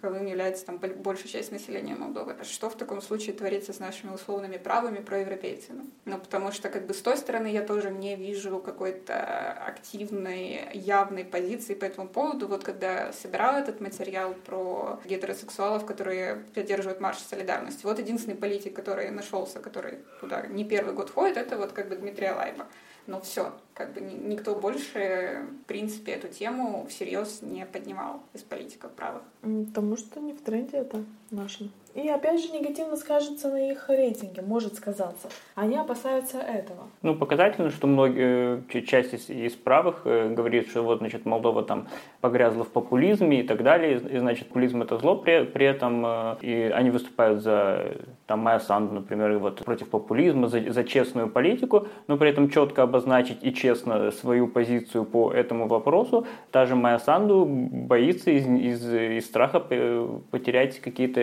каковым 0.00 0.26
является 0.26 0.66
там 0.66 0.78
большая 0.78 1.28
часть 1.28 1.52
населения 1.52 1.94
Молдовы. 1.94 2.36
Что 2.42 2.70
в 2.70 2.76
таком 2.76 3.00
случае 3.00 3.34
творится 3.34 3.72
с 3.72 3.78
нашими 3.78 4.12
условными 4.12 4.56
правами 4.56 4.98
проевропейцами? 4.98 5.84
Ну, 6.04 6.18
потому 6.18 6.52
что 6.52 6.68
как 6.68 6.86
бы 6.86 6.94
с 6.94 7.02
той 7.02 7.16
стороны 7.16 7.46
я 7.46 7.62
тоже 7.62 7.90
не 7.90 8.16
вижу 8.16 8.58
какой-то 8.58 9.52
активной, 9.52 10.70
явной 10.92 11.24
позиции 11.24 11.74
по 11.74 11.86
этому 11.86 12.08
поводу. 12.08 12.48
Вот 12.48 12.64
когда 12.64 13.12
собирал 13.12 13.54
этот 13.56 13.80
материал 13.80 14.34
про 14.46 15.00
гетеросексуалов, 15.04 15.86
которые 15.86 16.36
поддерживают 16.54 17.00
марш 17.00 17.18
солидарности, 17.18 17.86
вот 17.86 17.98
единственный 17.98 18.36
политик, 18.36 18.76
который 18.76 19.10
нашелся, 19.10 19.58
который 19.60 19.98
туда 20.20 20.46
не 20.46 20.64
первый 20.64 20.94
год 20.94 21.10
ходит, 21.10 21.36
это 21.36 21.56
вот 21.56 21.72
как 21.72 21.88
бы 21.88 21.96
Дмитрий 21.96 22.30
Лайба. 22.30 22.66
Но 23.06 23.20
все, 23.20 23.52
как 23.74 23.94
бы 23.94 24.00
никто 24.00 24.54
больше, 24.54 25.44
в 25.62 25.66
принципе, 25.66 26.12
эту 26.12 26.28
тему 26.28 26.86
всерьез 26.88 27.42
не 27.42 27.66
поднимал 27.66 28.22
из 28.34 28.42
политиков 28.42 28.92
правых. 28.92 29.22
Потому 29.40 29.96
что 29.96 30.20
не 30.20 30.32
в 30.32 30.40
тренде 30.42 30.76
это 30.76 31.04
нашим. 31.30 31.72
И 31.94 32.08
опять 32.08 32.42
же 32.42 32.50
негативно 32.52 32.96
скажется 32.96 33.48
на 33.50 33.70
их 33.70 33.88
рейтинге, 33.88 34.40
может 34.40 34.76
сказаться. 34.76 35.28
Они 35.54 35.76
опасаются 35.76 36.38
этого. 36.38 36.88
Ну, 37.02 37.14
показательно, 37.14 37.70
что 37.70 37.86
многие, 37.86 38.62
э, 38.72 38.80
часть 38.82 39.12
из, 39.12 39.28
из 39.28 39.52
правых 39.52 40.02
э, 40.04 40.32
говорит, 40.32 40.68
что 40.68 40.82
вот, 40.82 40.98
значит, 40.98 41.26
Молдова 41.26 41.62
там 41.62 41.88
погрязла 42.22 42.64
в 42.64 42.68
популизме 42.68 43.40
и 43.40 43.42
так 43.42 43.62
далее, 43.62 43.98
и, 43.98 44.18
значит, 44.18 44.48
популизм 44.48 44.80
это 44.80 44.96
зло, 44.96 45.16
при, 45.16 45.44
при 45.44 45.66
этом 45.66 46.02
э, 46.06 46.36
и 46.40 46.72
они 46.74 46.90
выступают 46.90 47.42
за, 47.42 47.94
там, 48.26 48.40
Майя 48.40 48.58
Санду, 48.58 48.94
например, 48.94 49.36
вот, 49.38 49.62
против 49.62 49.90
популизма, 49.90 50.48
за, 50.48 50.72
за 50.72 50.84
честную 50.84 51.28
политику, 51.28 51.88
но 52.06 52.16
при 52.16 52.30
этом 52.30 52.48
четко 52.48 52.84
обозначить 52.84 53.38
и 53.42 53.52
честно 53.52 54.10
свою 54.12 54.48
позицию 54.48 55.04
по 55.04 55.30
этому 55.30 55.68
вопросу. 55.68 56.26
Та 56.52 56.64
же 56.64 56.74
Майя 56.74 56.98
Санду 56.98 57.44
боится 57.46 58.30
из, 58.30 58.46
из, 58.46 58.94
из 58.94 59.26
страха 59.26 59.60
потерять 59.60 60.80
какие-то 60.80 61.20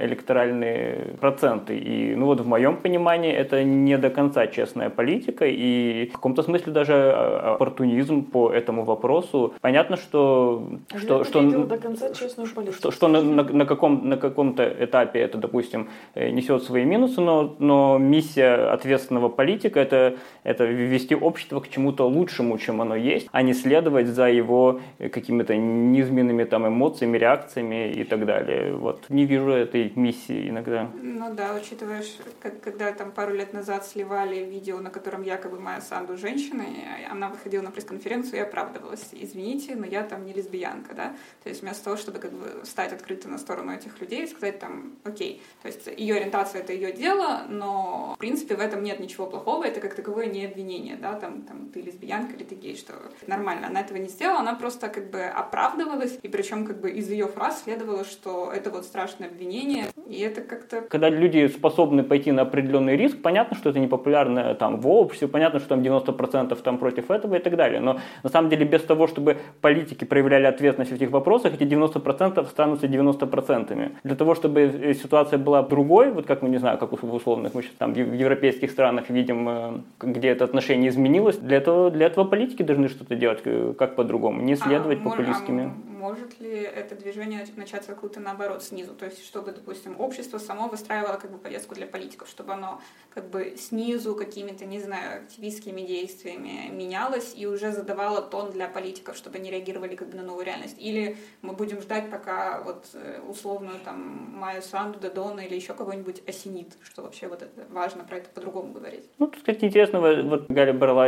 электоральные 0.00 1.16
проценты. 1.20 1.78
И, 1.78 2.14
ну 2.14 2.26
вот 2.26 2.40
в 2.40 2.46
моем 2.46 2.76
понимании, 2.76 3.32
это 3.32 3.64
не 3.64 3.98
до 3.98 4.10
конца 4.10 4.46
честная 4.46 4.90
политика, 4.90 5.46
и 5.46 6.08
в 6.08 6.12
каком-то 6.12 6.42
смысле 6.42 6.72
даже 6.72 6.94
а, 6.94 7.54
оппортунизм 7.54 8.24
по 8.24 8.50
этому 8.50 8.84
вопросу. 8.84 9.54
Понятно, 9.60 9.96
что... 9.96 10.68
А 10.92 10.98
что, 10.98 11.24
что, 11.24 11.42
до 11.42 11.78
конца 11.78 12.12
честную 12.14 12.48
политику. 12.48 12.76
Что, 12.76 12.90
что 12.90 13.08
на, 13.08 13.22
на, 13.22 13.42
на, 13.42 13.66
каком, 13.66 14.08
на 14.08 14.16
каком-то 14.16 14.62
этапе 14.80 15.20
это, 15.20 15.38
допустим, 15.38 15.88
э, 16.14 16.30
несет 16.30 16.62
свои 16.62 16.84
минусы, 16.84 17.20
но, 17.20 17.56
но 17.58 17.98
миссия 17.98 18.72
ответственного 18.72 19.28
политика 19.28 19.80
это, 19.80 20.16
это 20.42 20.64
вести 20.64 21.14
общество 21.14 21.60
к 21.60 21.68
чему-то 21.68 22.06
лучшему, 22.08 22.58
чем 22.58 22.80
оно 22.80 22.96
есть, 22.96 23.28
а 23.32 23.42
не 23.42 23.54
следовать 23.54 24.06
за 24.06 24.28
его 24.28 24.80
какими-то 24.98 25.56
низменными 25.56 26.44
там 26.44 26.66
эмоциями, 26.66 27.18
реакциями 27.18 27.92
и 27.92 28.04
так 28.04 28.26
далее. 28.26 28.74
Вот 28.74 29.04
не 29.08 29.24
вижу 29.24 29.50
этой 29.50 29.83
миссии 29.94 30.48
иногда. 30.48 30.90
Ну 30.94 31.34
да, 31.34 31.54
учитывая, 31.54 32.02
как, 32.40 32.60
когда 32.60 32.92
там 32.92 33.12
пару 33.12 33.34
лет 33.34 33.52
назад 33.52 33.86
сливали 33.86 34.44
видео, 34.44 34.78
на 34.80 34.90
котором 34.90 35.22
якобы 35.22 35.60
Майя 35.60 35.80
Санду 35.80 36.16
женщина, 36.16 36.64
она 37.10 37.28
выходила 37.28 37.62
на 37.62 37.70
пресс-конференцию 37.70 38.36
и 38.36 38.42
оправдывалась. 38.42 39.08
Извините, 39.12 39.74
но 39.76 39.86
я 39.86 40.02
там 40.02 40.24
не 40.24 40.32
лесбиянка, 40.32 40.94
да? 40.94 41.16
То 41.42 41.48
есть 41.48 41.62
вместо 41.62 41.84
того, 41.84 41.96
чтобы 41.96 42.18
как 42.18 42.32
бы 42.32 42.64
стать 42.64 42.92
открыто 42.92 43.28
на 43.28 43.38
сторону 43.38 43.72
этих 43.72 44.00
людей 44.00 44.24
и 44.24 44.26
сказать 44.26 44.58
там, 44.58 44.96
окей, 45.04 45.42
то 45.62 45.68
есть 45.68 45.86
ее 45.86 46.16
ориентация— 46.16 46.60
это 46.62 46.72
ее 46.72 46.92
дело, 46.92 47.42
но 47.48 48.14
в 48.16 48.18
принципе 48.18 48.56
в 48.56 48.60
этом 48.60 48.82
нет 48.82 49.00
ничего 49.00 49.26
плохого, 49.26 49.64
это 49.64 49.80
как 49.80 49.94
таковое 49.94 50.26
не 50.26 50.44
обвинение, 50.44 50.96
да, 50.96 51.14
там, 51.14 51.42
там 51.42 51.68
ты 51.68 51.80
лесбиянка 51.80 52.34
или 52.34 52.44
ты 52.44 52.54
гей, 52.54 52.76
что 52.76 52.94
нормально. 53.26 53.66
Она 53.66 53.80
этого 53.80 53.98
не 53.98 54.08
сделала, 54.08 54.40
она 54.40 54.54
просто 54.54 54.88
как 54.88 55.10
бы 55.10 55.22
оправдывалась, 55.22 56.18
и 56.22 56.28
причем 56.28 56.66
как 56.66 56.80
бы 56.80 56.90
из 56.90 57.10
ее 57.10 57.26
фраз 57.26 57.62
следовало, 57.64 58.04
что 58.04 58.52
это 58.52 58.70
вот 58.70 58.84
страшное 58.84 59.28
обвинение, 59.28 59.73
и 60.06 60.20
это 60.20 60.40
как-то... 60.42 60.82
Когда 60.82 61.08
люди 61.08 61.48
способны 61.48 62.02
пойти 62.02 62.32
на 62.32 62.42
определенный 62.42 62.96
риск, 62.96 63.20
понятно, 63.22 63.56
что 63.56 63.70
это 63.70 63.78
не 63.78 63.86
популярно 63.86 64.54
там 64.54 64.80
в 64.80 64.88
обществе, 64.88 65.28
понятно, 65.28 65.60
что 65.60 65.70
там 65.70 65.80
90% 65.80 66.56
там 66.62 66.78
против 66.78 67.10
этого 67.10 67.34
и 67.34 67.38
так 67.38 67.56
далее, 67.56 67.80
но 67.80 67.98
на 68.22 68.30
самом 68.30 68.50
деле 68.50 68.64
без 68.64 68.82
того, 68.82 69.06
чтобы 69.06 69.36
политики 69.60 70.04
проявляли 70.04 70.46
ответственность 70.46 70.92
в 70.92 70.94
этих 70.94 71.10
вопросах, 71.10 71.54
эти 71.54 71.64
90% 71.64 72.38
останутся 72.38 72.86
90%. 72.86 73.92
Для 74.04 74.14
того, 74.16 74.34
чтобы 74.34 74.94
ситуация 75.00 75.38
была 75.38 75.62
другой, 75.62 76.10
вот 76.10 76.26
как 76.26 76.42
мы, 76.42 76.48
не 76.48 76.58
знаю, 76.58 76.78
как 76.78 76.92
в 76.92 77.14
условных, 77.14 77.54
мы 77.54 77.62
сейчас 77.62 77.74
там 77.78 77.92
в 77.92 77.96
европейских 77.96 78.70
странах 78.70 79.10
видим, 79.10 79.48
э, 79.48 79.72
где 80.00 80.28
это 80.28 80.44
отношение 80.44 80.90
изменилось, 80.90 81.36
для 81.36 81.56
этого, 81.56 81.90
для 81.90 82.06
этого 82.06 82.24
политики 82.24 82.62
должны 82.62 82.88
что-то 82.88 83.16
делать, 83.16 83.40
э, 83.44 83.74
как 83.78 83.96
по-другому, 83.96 84.42
не 84.42 84.56
следовать 84.56 84.98
а, 85.00 85.10
популистскими. 85.10 85.64
А 85.64 85.93
может 86.04 86.38
ли 86.38 86.50
это 86.50 86.94
движение 86.94 87.46
начаться 87.56 87.92
откуда-то 87.92 88.20
наоборот 88.20 88.62
снизу? 88.62 88.94
То 88.94 89.06
есть, 89.06 89.24
чтобы, 89.24 89.52
допустим, 89.52 89.98
общество 89.98 90.36
само 90.36 90.68
выстраивало 90.68 91.16
как 91.16 91.30
бы 91.30 91.38
повестку 91.38 91.74
для 91.74 91.86
политиков, 91.86 92.28
чтобы 92.28 92.52
оно 92.52 92.80
как 93.14 93.30
бы 93.30 93.54
снизу 93.56 94.14
какими-то, 94.14 94.66
не 94.66 94.80
знаю, 94.80 95.22
активистскими 95.22 95.80
действиями 95.80 96.70
менялось 96.70 97.32
и 97.34 97.46
уже 97.46 97.72
задавало 97.72 98.20
тон 98.20 98.50
для 98.50 98.68
политиков, 98.68 99.16
чтобы 99.16 99.38
они 99.38 99.50
реагировали 99.50 99.96
как 99.96 100.08
бы 100.10 100.16
на 100.16 100.22
новую 100.22 100.44
реальность. 100.44 100.76
Или 100.78 101.16
мы 101.40 101.54
будем 101.54 101.80
ждать, 101.80 102.10
пока 102.10 102.60
вот 102.60 102.84
э, 102.92 103.20
условную 103.26 103.78
там 103.82 103.96
Майю 104.34 104.60
Санду, 104.60 104.98
Дадона 104.98 105.40
или 105.40 105.54
еще 105.54 105.72
кого-нибудь 105.72 106.22
осенит, 106.28 106.76
что 106.82 107.02
вообще 107.02 107.28
вот 107.28 107.40
это 107.42 107.64
важно 107.70 108.04
про 108.04 108.18
это 108.18 108.28
по-другому 108.28 108.74
говорить. 108.74 109.04
Ну, 109.18 109.26
тут, 109.26 109.36
кстати, 109.36 109.64
интересно, 109.64 110.00
вот 110.00 110.50
Галя 110.50 110.74
брала 110.74 111.06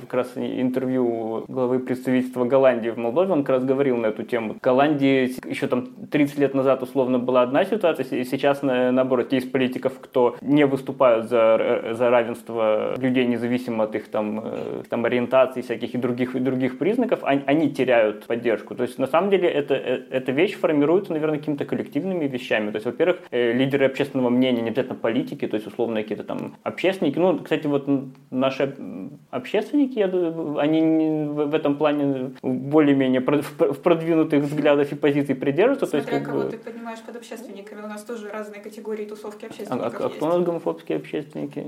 как 0.00 0.14
раз 0.14 0.32
интервью 0.36 1.44
главы 1.48 1.80
представительства 1.80 2.44
Голландии 2.44 2.88
в 2.88 2.96
Молдове, 2.96 3.32
он 3.32 3.44
как 3.44 3.56
раз 3.56 3.64
говорил 3.64 3.98
на 3.98 4.06
эту 4.06 4.22
тему, 4.22 4.37
В 4.40 4.60
Голландии 4.60 5.30
еще 5.48 5.66
там 5.66 5.86
30 6.10 6.38
лет 6.38 6.54
назад 6.54 6.82
условно 6.82 7.18
была 7.18 7.42
одна 7.42 7.64
ситуация, 7.64 8.04
и 8.04 8.24
сейчас 8.24 8.62
наоборот 8.62 9.32
есть 9.32 9.52
политиков, 9.52 9.92
кто 10.00 10.36
не 10.40 10.66
выступают 10.66 11.28
за, 11.28 11.92
за 11.92 12.10
равенство 12.10 12.94
людей 12.98 13.26
независимо 13.26 13.84
от 13.84 13.94
их 13.94 14.08
там, 14.08 14.40
э, 14.44 14.82
там 14.88 15.04
ориентаций 15.04 15.62
всяких 15.62 15.94
и 15.94 15.98
других, 15.98 16.34
и 16.34 16.40
других 16.40 16.78
признаков, 16.78 17.20
они, 17.22 17.42
они 17.46 17.70
теряют 17.70 18.26
поддержку. 18.26 18.74
То 18.74 18.82
есть 18.82 18.98
на 18.98 19.06
самом 19.06 19.30
деле 19.30 19.48
это, 19.48 19.74
э, 19.74 20.02
эта 20.10 20.32
вещь 20.32 20.54
формируется, 20.54 21.12
наверное, 21.12 21.38
какими-то 21.38 21.64
коллективными 21.64 22.26
вещами. 22.26 22.70
То 22.70 22.76
есть, 22.76 22.86
во-первых, 22.86 23.20
э, 23.30 23.52
лидеры 23.52 23.86
общественного 23.86 24.30
мнения, 24.30 24.62
не 24.62 24.68
обязательно 24.68 24.96
политики, 24.96 25.46
то 25.46 25.56
есть 25.56 25.66
условно 25.66 26.02
какие-то 26.02 26.24
там 26.24 26.56
общественники. 26.62 27.18
Ну, 27.18 27.38
кстати, 27.38 27.66
вот 27.66 27.88
наши 28.30 28.74
общественники, 29.30 29.98
я, 29.98 30.06
они 30.60 31.26
в 31.28 31.54
этом 31.54 31.76
плане 31.76 32.32
более-менее 32.42 33.20
в 33.20 33.80
продвинутых 33.82 34.27
продвинутых 34.28 34.42
взглядов 34.50 34.92
и 34.92 34.94
позиций 34.94 35.34
придерживаться. 35.34 35.86
Смотря 35.86 36.10
то 36.10 36.16
есть, 36.16 36.26
кого 36.26 36.42
бы... 36.42 36.50
ты 36.50 36.58
понимаешь 36.58 37.00
под 37.00 37.16
общественниками. 37.16 37.82
У 37.82 37.86
нас 37.86 38.02
тоже 38.04 38.30
разные 38.30 38.60
категории 38.62 39.04
тусовки 39.04 39.46
общественников 39.46 39.94
А, 39.94 40.04
а, 40.04 40.06
а 40.06 40.08
кто 40.08 40.26
у 40.26 40.28
нас 40.28 40.42
гомофобские 40.42 40.98
общественники? 40.98 41.64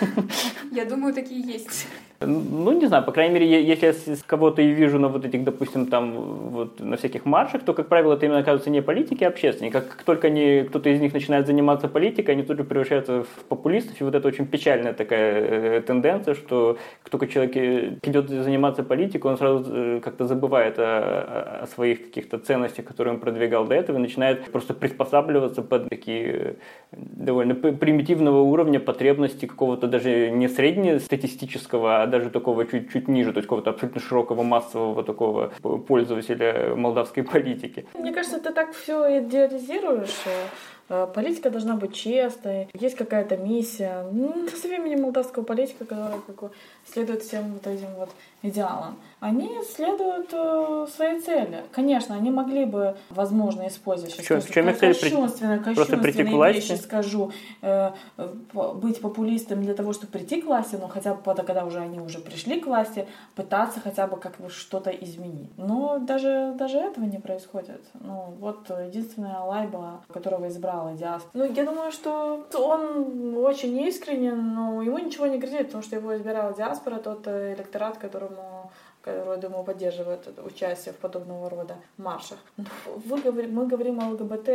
Я 0.72 0.84
думаю, 0.84 1.14
такие 1.14 1.40
есть. 1.40 1.86
Ну, 2.22 2.72
не 2.72 2.86
знаю, 2.86 3.02
по 3.04 3.12
крайней 3.12 3.34
мере, 3.34 3.62
если 3.62 3.86
я 3.86 4.16
кого-то 4.26 4.60
и 4.60 4.68
вижу 4.72 4.98
на 4.98 5.08
вот 5.08 5.24
этих, 5.24 5.42
допустим, 5.42 5.86
там, 5.86 6.12
вот 6.50 6.78
на 6.78 6.98
всяких 6.98 7.24
маршах, 7.24 7.62
то, 7.62 7.72
как 7.72 7.88
правило, 7.88 8.12
это 8.12 8.26
именно 8.26 8.40
оказывается 8.40 8.68
не 8.68 8.82
политики, 8.82 9.24
а 9.24 9.28
общественники. 9.28 9.72
Как, 9.72 9.88
как 9.88 10.02
только 10.02 10.26
они, 10.26 10.66
кто-то 10.68 10.90
из 10.90 11.00
них 11.00 11.14
начинает 11.14 11.46
заниматься 11.46 11.88
политикой, 11.88 12.32
они 12.32 12.42
тут 12.42 12.58
же 12.58 12.64
превращаются 12.64 13.22
в 13.22 13.44
популистов, 13.48 13.98
и 13.98 14.04
вот 14.04 14.14
это 14.14 14.28
очень 14.28 14.46
печальная 14.46 14.92
такая 14.92 15.78
э, 15.78 15.80
тенденция, 15.80 16.34
что 16.34 16.76
как 17.02 17.10
только 17.10 17.26
человек 17.26 17.56
э, 17.56 17.96
идет 18.02 18.28
заниматься 18.28 18.82
политикой, 18.82 19.28
он 19.28 19.38
сразу 19.38 19.64
э, 19.74 20.00
как-то 20.04 20.26
забывает 20.26 20.78
о, 20.78 21.62
о 21.62 21.66
своих 21.70 22.04
каких-то 22.04 22.38
ценностях, 22.38 22.84
которые 22.84 23.14
он 23.14 23.20
продвигал 23.20 23.66
до 23.66 23.74
этого, 23.74 23.96
и 23.96 24.00
начинает 24.00 24.50
просто 24.52 24.74
приспосабливаться 24.74 25.62
под 25.62 25.88
такие 25.88 26.56
довольно 26.92 27.54
примитивного 27.54 28.40
уровня 28.40 28.80
потребности 28.80 29.46
какого-то 29.46 29.86
даже 29.86 30.30
не 30.30 30.48
среднестатистического, 30.48 32.02
а 32.02 32.06
даже 32.06 32.30
такого 32.30 32.66
чуть-чуть 32.66 33.08
ниже, 33.08 33.32
то 33.32 33.38
есть 33.38 33.46
какого-то 33.46 33.70
абсолютно 33.70 34.00
широкого 34.00 34.42
массового 34.42 35.02
такого 35.02 35.52
пользователя 35.86 36.74
молдавской 36.74 37.22
политики. 37.22 37.86
Мне 37.94 38.12
кажется, 38.12 38.40
ты 38.40 38.52
так 38.52 38.72
все 38.72 39.18
идеализируешь. 39.20 40.24
Э, 40.90 41.06
политика 41.14 41.48
должна 41.50 41.76
быть 41.76 41.94
честной, 41.94 42.68
есть 42.74 42.96
какая-то 42.96 43.36
миссия. 43.38 44.04
Ну, 44.12 44.34
назови 44.52 44.78
мне 44.78 44.96
молдавского 44.96 45.44
политика, 45.44 45.84
который 45.86 46.20
как, 46.26 46.50
следует 46.92 47.22
всем 47.22 47.54
вот 47.54 47.66
этим 47.66 47.94
вот 47.96 48.10
идеалам. 48.42 48.98
Они 49.20 49.50
следуют 49.74 50.30
э, 50.32 50.86
своей 50.94 51.20
цели. 51.20 51.64
Конечно, 51.72 52.14
они 52.14 52.30
могли 52.30 52.64
бы, 52.64 52.96
возможно, 53.10 53.68
использовать 53.68 54.14
сейчас 54.14 54.44
в 54.44 54.52
чем 54.52 54.74
цель? 54.74 54.94
кощунственные, 54.94 55.58
кощунственные 55.60 56.52
вещи, 56.52 56.72
скажу, 56.72 57.32
э, 57.62 57.90
быть 58.52 59.00
популистом 59.00 59.62
для 59.62 59.74
того, 59.74 59.92
чтобы 59.92 60.12
прийти 60.12 60.40
к 60.40 60.46
власти, 60.46 60.76
но 60.76 60.88
хотя 60.88 61.14
бы 61.14 61.34
когда 61.34 61.64
уже 61.64 61.80
они 61.80 62.00
уже 62.00 62.18
пришли 62.18 62.60
к 62.60 62.66
власти, 62.66 63.06
пытаться 63.34 63.80
хотя 63.80 64.06
бы 64.06 64.16
как 64.16 64.38
бы 64.38 64.48
что-то 64.48 64.90
изменить. 64.90 65.50
Но 65.56 65.98
даже, 65.98 66.54
даже 66.58 66.78
этого 66.78 67.04
не 67.04 67.18
происходит. 67.18 67.82
Ну, 67.94 68.34
вот 68.40 68.70
единственная 68.70 69.40
лайба, 69.40 70.02
которого 70.12 70.48
избрала 70.80 70.92
диаспора. 70.92 71.30
Ну, 71.34 71.52
я 71.52 71.64
думаю, 71.64 71.92
что 71.92 72.46
он 72.54 73.36
очень 73.36 73.78
искренен, 73.82 74.54
но 74.54 74.82
ему 74.82 74.98
ничего 74.98 75.26
не 75.26 75.38
грозит, 75.38 75.66
потому 75.66 75.82
что 75.82 75.96
его 75.96 76.16
избирала 76.16 76.54
диаспора, 76.54 76.96
тот 76.96 77.26
электорат, 77.26 77.98
которому 77.98 78.70
который, 79.02 79.40
думаю, 79.40 79.64
поддерживает 79.64 80.28
участие 80.44 80.92
в 80.92 80.98
подобного 80.98 81.48
рода 81.48 81.76
маршах. 81.96 82.38
Вы, 82.86 83.32
мы 83.48 83.66
говорим 83.66 83.98
о 83.98 84.10
ЛГБТ. 84.10 84.48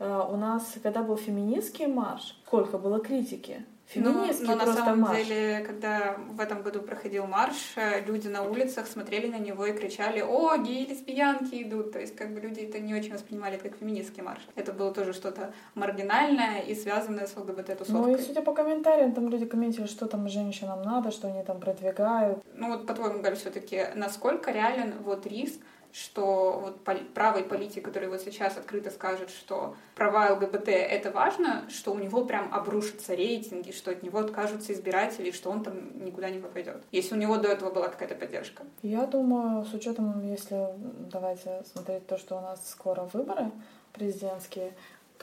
Э, 0.00 0.28
у 0.28 0.36
нас, 0.36 0.74
когда 0.82 1.02
был 1.02 1.16
феминистский 1.16 1.86
марш, 1.86 2.36
сколько 2.46 2.78
было 2.78 2.98
критики? 2.98 3.64
Феминистский 3.92 4.46
но, 4.46 4.56
но 4.56 4.64
на 4.64 4.72
самом 4.72 5.00
марш. 5.00 5.18
деле, 5.18 5.64
когда 5.66 6.16
в 6.28 6.40
этом 6.40 6.62
году 6.62 6.80
проходил 6.80 7.26
марш, 7.26 7.74
э, 7.76 8.04
люди 8.04 8.28
на 8.28 8.42
улицах 8.42 8.86
смотрели 8.86 9.26
на 9.26 9.38
него 9.38 9.66
и 9.66 9.72
кричали 9.72 10.20
«О, 10.20 10.56
геи 10.56 10.86
лесбиянки 10.86 11.62
идут!» 11.62 11.92
То 11.92 12.00
есть 12.00 12.16
как 12.16 12.32
бы 12.32 12.40
люди 12.40 12.60
это 12.60 12.78
не 12.78 12.94
очень 12.94 13.12
воспринимали 13.12 13.56
как 13.56 13.76
феминистский 13.76 14.22
марш. 14.22 14.40
Это 14.54 14.72
было 14.72 14.92
тоже 14.92 15.12
что-то 15.12 15.52
маргинальное 15.74 16.60
и 16.60 16.74
связанное 16.74 17.26
с 17.26 17.36
ЛГБТ-тусовкой. 17.36 18.12
Ну 18.12 18.16
и 18.16 18.18
судя 18.18 18.42
по 18.42 18.52
комментариям, 18.52 19.12
там 19.12 19.28
люди 19.28 19.46
комментируют, 19.46 19.90
что 19.90 20.06
там 20.06 20.28
женщинам 20.28 20.82
надо, 20.82 21.10
что 21.10 21.28
они 21.28 21.42
там 21.42 21.60
продвигают. 21.60 22.42
Ну 22.54 22.68
вот 22.68 22.86
по-твоему, 22.86 23.22
Галь, 23.22 23.36
все 23.36 23.50
таки 23.50 23.86
насколько 23.94 24.50
реален 24.50 24.94
вот 25.04 25.26
риск 25.26 25.60
что 25.92 26.58
вот 26.62 26.80
правый 27.14 27.44
политик, 27.44 27.84
который 27.84 28.08
вот 28.08 28.22
сейчас 28.22 28.56
открыто 28.56 28.90
скажет, 28.90 29.30
что 29.30 29.76
права 29.94 30.32
ЛГБТ— 30.34 30.68
это 30.68 31.10
важно, 31.10 31.68
что 31.68 31.92
у 31.92 31.98
него 31.98 32.24
прям 32.24 32.52
обрушатся 32.52 33.14
рейтинги, 33.14 33.72
что 33.72 33.90
от 33.90 34.02
него 34.02 34.18
откажутся 34.18 34.72
избиратели, 34.72 35.30
что 35.30 35.50
он 35.50 35.62
там 35.62 36.04
никуда 36.04 36.30
не 36.30 36.38
попадет. 36.38 36.82
Если 36.92 37.14
у 37.14 37.18
него 37.18 37.36
до 37.36 37.48
этого 37.48 37.70
была 37.70 37.88
какая-то 37.88 38.14
поддержка. 38.14 38.62
Я 38.82 39.06
думаю, 39.06 39.64
с 39.64 39.74
учетом, 39.74 40.26
если 40.26 40.68
давайте 41.10 41.62
смотреть 41.72 42.06
то, 42.06 42.16
что 42.16 42.38
у 42.38 42.40
нас 42.40 42.70
скоро 42.70 43.02
выборы 43.12 43.50
президентские, 43.92 44.72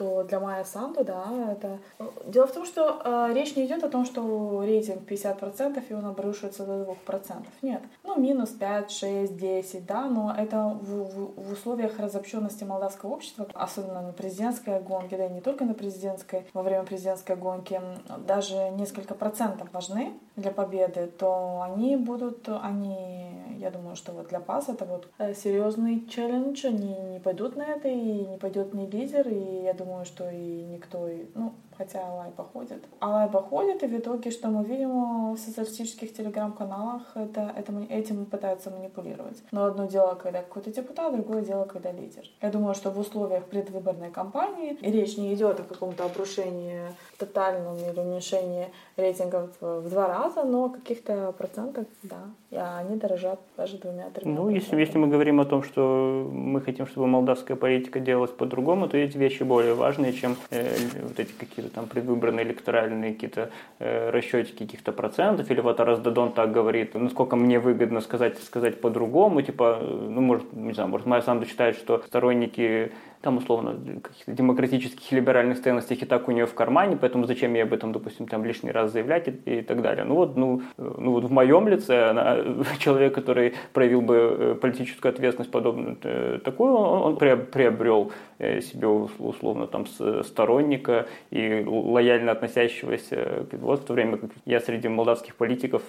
то 0.00 0.22
для 0.22 0.40
Майя 0.40 0.64
Санду, 0.64 1.04
да, 1.04 1.26
это... 1.52 1.78
Дело 2.24 2.46
в 2.46 2.52
том, 2.52 2.64
что 2.64 3.02
э, 3.04 3.34
речь 3.34 3.54
не 3.54 3.66
идет 3.66 3.84
о 3.84 3.90
том, 3.90 4.06
что 4.06 4.62
рейтинг 4.64 5.02
50% 5.06 5.84
и 5.90 5.92
он 5.92 6.06
обрушивается 6.06 6.64
до 6.64 6.84
2%. 6.84 7.44
Нет. 7.60 7.82
Ну, 8.02 8.18
минус 8.18 8.48
5, 8.48 8.90
6, 8.90 9.36
10, 9.36 9.84
да, 9.84 10.06
но 10.06 10.34
это 10.34 10.78
в, 10.80 11.04
в, 11.04 11.48
в 11.48 11.52
условиях 11.52 11.98
разобщенности 11.98 12.64
молдавского 12.64 13.10
общества, 13.10 13.46
особенно 13.52 14.00
на 14.00 14.12
президентской 14.14 14.80
гонке, 14.80 15.18
да 15.18 15.26
и 15.26 15.32
не 15.32 15.42
только 15.42 15.66
на 15.66 15.74
президентской, 15.74 16.46
во 16.54 16.62
время 16.62 16.84
президентской 16.84 17.36
гонки, 17.36 17.78
даже 18.26 18.70
несколько 18.70 19.14
процентов 19.14 19.68
важны 19.70 20.14
для 20.36 20.50
победы, 20.50 21.08
то 21.18 21.60
они 21.62 21.96
будут, 21.96 22.48
они, 22.48 23.34
я 23.58 23.70
думаю, 23.70 23.96
что 23.96 24.12
вот 24.12 24.28
для 24.28 24.40
ПАС 24.40 24.70
это 24.70 24.86
вот 24.86 25.10
э, 25.18 25.34
серьезный 25.34 26.06
челлендж, 26.08 26.64
они 26.64 26.94
не 27.12 27.20
пойдут 27.20 27.56
на 27.56 27.64
это, 27.64 27.88
и 27.88 28.24
не 28.24 28.38
пойдет 28.38 28.72
ни 28.72 28.86
лидер, 28.86 29.28
и 29.28 29.64
я 29.64 29.74
думаю, 29.74 29.89
думаю, 29.90 30.04
что 30.04 30.30
и 30.30 30.62
никто, 30.62 31.08
ну, 31.34 31.54
хотя 31.80 32.06
Алай 32.06 32.30
походит. 32.30 32.84
Алай 33.00 33.28
походит, 33.28 33.82
и 33.82 33.86
в 33.86 33.98
итоге, 33.98 34.30
что 34.30 34.48
мы 34.48 34.64
видим 34.64 35.32
в 35.32 35.38
социалистических 35.38 36.12
телеграм-каналах, 36.12 37.02
это, 37.14 37.52
это, 37.56 37.72
этим 37.88 38.26
пытаются 38.26 38.70
манипулировать. 38.70 39.42
Но 39.50 39.64
одно 39.64 39.86
дело, 39.86 40.14
когда 40.14 40.42
какой-то 40.42 40.70
депутат, 40.70 41.14
другое 41.14 41.42
дело, 41.42 41.64
когда 41.64 41.90
лидер. 41.90 42.24
Я 42.42 42.50
думаю, 42.50 42.74
что 42.74 42.90
в 42.90 42.98
условиях 42.98 43.44
предвыборной 43.44 44.10
кампании 44.10 44.76
речь 44.82 45.16
не 45.16 45.32
идет 45.32 45.60
о 45.60 45.62
каком-то 45.62 46.04
обрушении 46.04 46.80
тотальном 47.16 47.76
или 47.76 47.98
уменьшении 47.98 48.68
рейтингов 48.96 49.50
в 49.60 49.88
два 49.88 50.06
раза, 50.06 50.42
но 50.42 50.64
о 50.64 50.68
каких-то 50.68 51.32
процентах, 51.32 51.86
да, 52.02 52.20
и 52.50 52.56
они 52.56 52.96
дорожат 52.96 53.40
даже 53.56 53.78
двумя-тремя. 53.78 54.34
Ну, 54.34 54.50
если, 54.50 54.78
если 54.78 54.98
мы 54.98 55.06
говорим 55.06 55.40
о 55.40 55.44
том, 55.44 55.62
что 55.62 56.28
мы 56.30 56.60
хотим, 56.60 56.86
чтобы 56.86 57.06
молдавская 57.06 57.56
политика 57.56 58.00
делалась 58.00 58.32
по-другому, 58.32 58.88
то 58.88 58.98
эти 58.98 59.16
вещи 59.16 59.44
более 59.44 59.74
важные, 59.74 60.12
чем 60.12 60.36
э, 60.50 60.76
вот 61.02 61.18
эти 61.18 61.32
какие-то 61.32 61.69
там 61.70 61.86
предвыборные 61.86 62.44
электоральные 62.44 63.14
какие-то 63.14 63.50
э, 63.78 64.10
расчетики 64.10 64.58
каких-то 64.58 64.92
процентов, 64.92 65.50
или 65.50 65.60
вот 65.60 65.80
Арас 65.80 66.00
Дадон 66.00 66.32
так 66.32 66.52
говорит, 66.52 66.94
насколько 66.94 67.36
мне 67.36 67.58
выгодно 67.58 68.00
сказать, 68.00 68.38
сказать 68.42 68.80
по-другому, 68.80 69.42
типа, 69.42 69.78
э, 69.80 70.08
ну, 70.10 70.20
может, 70.20 70.52
не 70.52 70.72
знаю, 70.72 70.88
может, 70.88 71.06
Майя 71.06 71.22
Санду 71.22 71.46
считает, 71.46 71.76
что 71.76 72.02
сторонники 72.06 72.92
там, 73.22 73.36
условно, 73.36 73.78
каких-то 74.02 74.32
демократических 74.32 75.12
либеральных 75.12 75.62
ценностей 75.62 75.94
и 75.94 76.04
так 76.06 76.28
у 76.28 76.32
нее 76.32 76.46
в 76.46 76.54
кармане, 76.54 76.96
поэтому 76.96 77.26
зачем 77.26 77.52
ей 77.54 77.64
об 77.64 77.72
этом, 77.72 77.92
допустим, 77.92 78.26
там 78.26 78.44
лишний 78.44 78.70
раз 78.70 78.92
заявлять 78.92 79.28
и, 79.28 79.58
и 79.58 79.62
так 79.62 79.82
далее. 79.82 80.04
Ну 80.04 80.14
вот, 80.14 80.36
ну, 80.36 80.62
ну 80.78 81.12
вот 81.12 81.24
в 81.24 81.30
моем 81.30 81.68
лице 81.68 82.10
она, 82.10 82.38
человек, 82.78 83.14
который 83.14 83.54
проявил 83.72 84.00
бы 84.00 84.14
э, 84.16 84.54
политическую 84.54 85.10
ответственность 85.10 85.50
подобную 85.50 85.98
э, 86.02 86.38
такую, 86.42 86.72
он, 86.72 87.02
он 87.02 87.16
приобрел 87.16 88.12
э, 88.38 88.60
себе 88.62 88.86
условно 88.86 89.66
там 89.66 89.86
сторонника 90.24 91.06
и 91.30 91.62
лояльно 91.66 92.32
относящегося 92.32 93.46
вот 93.52 93.80
в 93.80 93.84
то 93.84 93.92
время 93.92 94.16
как 94.16 94.30
я 94.46 94.60
среди 94.60 94.88
молдавских 94.88 95.34
политиков 95.36 95.82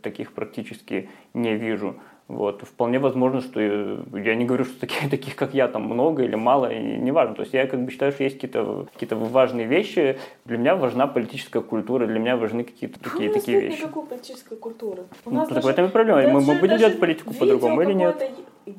таких 0.00 0.32
практически 0.32 1.08
не 1.34 1.54
вижу. 1.54 1.96
Вот. 2.28 2.60
Вполне 2.62 2.98
возможно, 2.98 3.40
что 3.40 3.58
я 3.60 4.34
не 4.34 4.44
говорю, 4.44 4.66
что 4.66 4.78
таких, 4.78 5.10
таких, 5.10 5.34
как 5.34 5.54
я, 5.54 5.66
там 5.66 5.84
много 5.84 6.22
или 6.22 6.34
мало, 6.34 6.70
и 6.70 6.78
не 6.78 7.10
важно. 7.10 7.34
То 7.34 7.42
есть 7.42 7.54
я 7.54 7.66
как 7.66 7.82
бы 7.82 7.90
считаю, 7.90 8.12
что 8.12 8.22
есть 8.22 8.36
какие-то 8.36 8.86
какие 8.92 9.18
важные 9.18 9.66
вещи. 9.66 10.18
Для 10.44 10.58
меня 10.58 10.76
важна 10.76 11.06
политическая 11.06 11.62
культура, 11.62 12.06
для 12.06 12.18
меня 12.18 12.36
важны 12.36 12.64
какие-то 12.64 13.00
такие, 13.00 13.32
такие 13.32 13.60
вещи. 13.60 13.72
Нет 13.72 13.80
никакой 13.80 14.06
политической 14.06 14.56
культуры. 14.58 15.04
У 15.24 15.30
ну, 15.30 15.36
нас 15.36 15.48
даже, 15.48 15.66
в 15.66 15.70
этом 15.70 15.86
и 15.86 15.88
проблема. 15.88 16.22
Мы, 16.30 16.40
мы 16.42 16.60
будем 16.60 16.76
делать 16.76 17.00
политику 17.00 17.32
по-другому 17.32 17.80
или 17.82 17.94
нет? 17.94 18.22